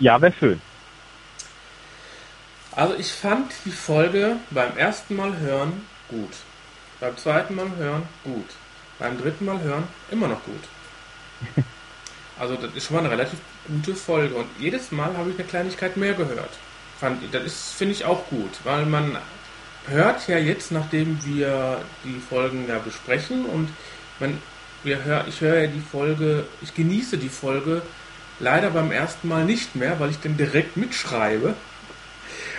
[0.00, 0.60] Ja, wäre schön.
[2.72, 6.32] Also ich fand die Folge beim ersten Mal hören gut.
[6.98, 8.48] Beim zweiten Mal hören gut.
[8.98, 11.64] Beim dritten Mal hören immer noch gut.
[12.38, 15.46] Also das ist schon mal eine relativ gute Folge und jedes Mal habe ich eine
[15.46, 16.50] Kleinigkeit mehr gehört.
[16.98, 19.16] Fand, das ist, finde ich auch gut, weil man
[19.86, 23.68] hört ja jetzt, nachdem wir die Folgen ja besprechen und
[24.18, 24.38] man,
[24.82, 27.82] wir hör, ich höre ja die Folge, ich genieße die Folge
[28.40, 31.54] leider beim ersten Mal nicht mehr, weil ich dann direkt mitschreibe.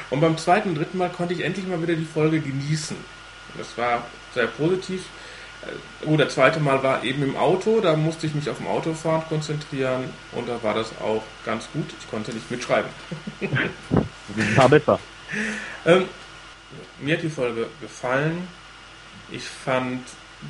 [0.09, 2.95] Und beim zweiten dritten Mal konnte ich endlich mal wieder die Folge genießen.
[3.57, 5.03] Das war sehr positiv.
[5.66, 8.68] Äh, Gut, das zweite Mal war eben im Auto, da musste ich mich auf dem
[8.68, 11.86] Autofahren konzentrieren und da war das auch ganz gut.
[11.99, 12.89] Ich konnte nicht mitschreiben.
[14.55, 14.99] Paar besser.
[15.86, 16.05] Ähm,
[16.99, 18.47] mir hat die Folge gefallen.
[19.32, 20.01] Ich fand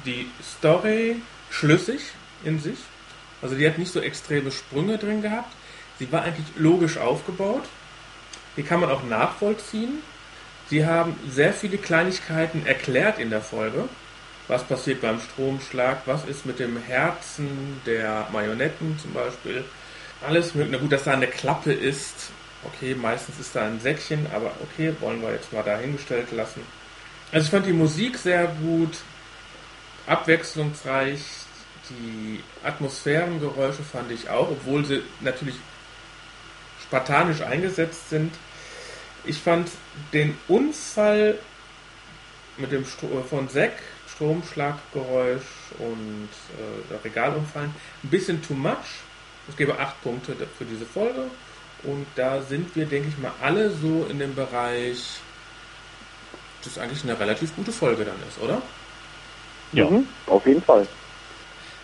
[0.05, 1.17] die Story
[1.49, 2.01] schlüssig
[2.43, 2.79] in sich.
[3.41, 5.53] Also die hat nicht so extreme Sprünge drin gehabt.
[5.99, 7.63] Sie war eigentlich logisch aufgebaut.
[8.57, 9.99] Die kann man auch nachvollziehen.
[10.69, 13.87] Sie haben sehr viele Kleinigkeiten erklärt in der Folge.
[14.47, 16.01] Was passiert beim Stromschlag?
[16.05, 19.63] Was ist mit dem Herzen der Marionetten zum Beispiel?
[20.25, 20.79] Alles mögliche.
[20.79, 22.29] Gut, dass da eine Klappe ist.
[22.63, 26.61] Okay, meistens ist da ein Säckchen, aber okay, wollen wir jetzt mal dahingestellt lassen.
[27.31, 28.97] Also ich fand die Musik sehr gut,
[30.07, 31.21] abwechslungsreich.
[31.89, 35.55] Die Atmosphärengeräusche fand ich auch, obwohl sie natürlich
[36.81, 38.33] spartanisch eingesetzt sind.
[39.23, 39.69] Ich fand
[40.13, 41.37] den Unfall
[42.57, 43.73] mit dem Stro von Zack,
[44.15, 45.43] Stromschlaggeräusch
[45.79, 49.03] und äh, der Regalumfallen, ein bisschen too much.
[49.47, 51.25] Ich gebe acht Punkte für diese Folge.
[51.83, 55.19] Und da sind wir, denke ich mal, alle so in dem Bereich,
[56.63, 58.61] das eigentlich eine relativ gute Folge dann ist, oder?
[59.71, 59.89] Ja.
[59.89, 60.87] Mhm, auf jeden Fall.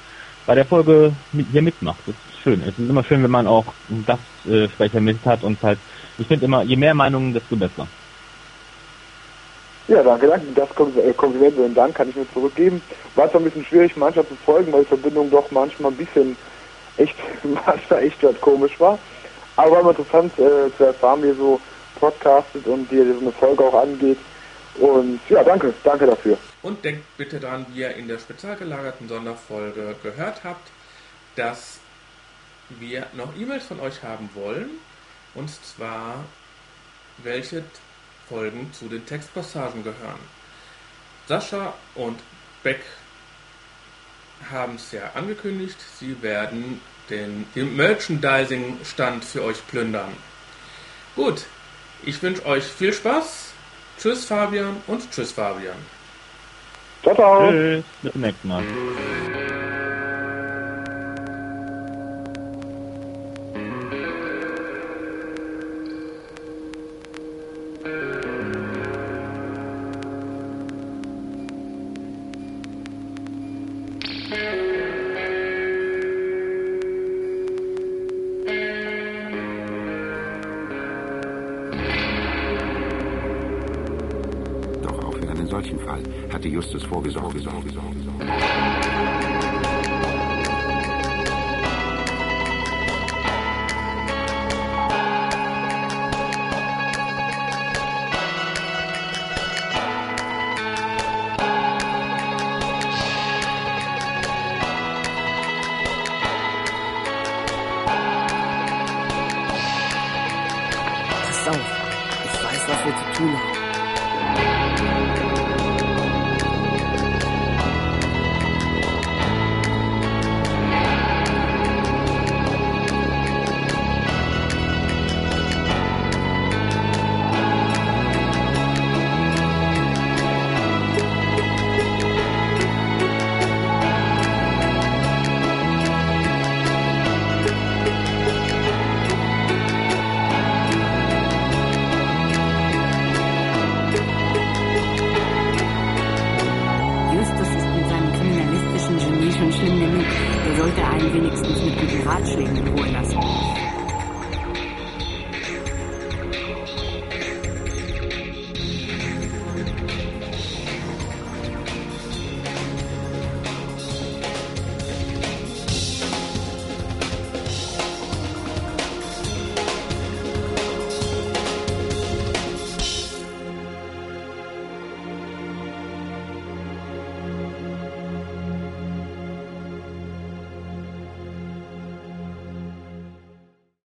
[0.45, 2.01] bei der Folge mit, hier mitmacht.
[2.05, 2.61] Das ist schön.
[2.61, 5.79] Es ist immer schön, wenn man auch einen Gastsprecher mit hat und halt,
[6.17, 7.87] ich finde immer, je mehr Meinungen, desto besser.
[9.87, 10.47] Ja, danke, danke.
[10.53, 12.81] Das Kom- äh, Kompliment und Dank kann ich mir zurückgeben.
[13.15, 16.35] War zwar ein bisschen schwierig, manchmal zu folgen, weil die Verbindung doch manchmal ein bisschen
[16.97, 18.99] echt, manchmal echt was komisch war.
[19.55, 21.59] Aber war immer interessant äh, zu erfahren, wie ihr so
[21.99, 24.17] podcastet und wie ihr so eine Folge auch angeht.
[24.79, 26.37] Und ja, danke, danke dafür.
[26.65, 30.71] Und denkt bitte dran, wie ihr in der spezial gelagerten Sonderfolge gehört habt,
[31.35, 31.77] dass
[32.69, 34.71] wir noch E-Mails von euch haben wollen.
[35.35, 36.23] Und zwar,
[37.19, 37.63] welche
[38.27, 40.19] Folgen zu den Textpassagen gehören.
[41.27, 42.19] Sascha und
[42.63, 42.81] Beck
[44.49, 50.17] haben es ja angekündigt, sie werden den, den Merchandising-Stand für euch plündern.
[51.15, 51.43] Gut,
[52.01, 53.51] ich wünsche euch viel Spaß.
[53.99, 55.77] Tschüss Fabian und tschüss Fabian.
[57.05, 57.39] Ciao, ciao.
[57.51, 58.65] Tschüss, bis zum nächsten Mal.
[86.31, 87.39] Hatte Justus vorgesorgt.
[87.39, 88.44] Sorge, Sorge,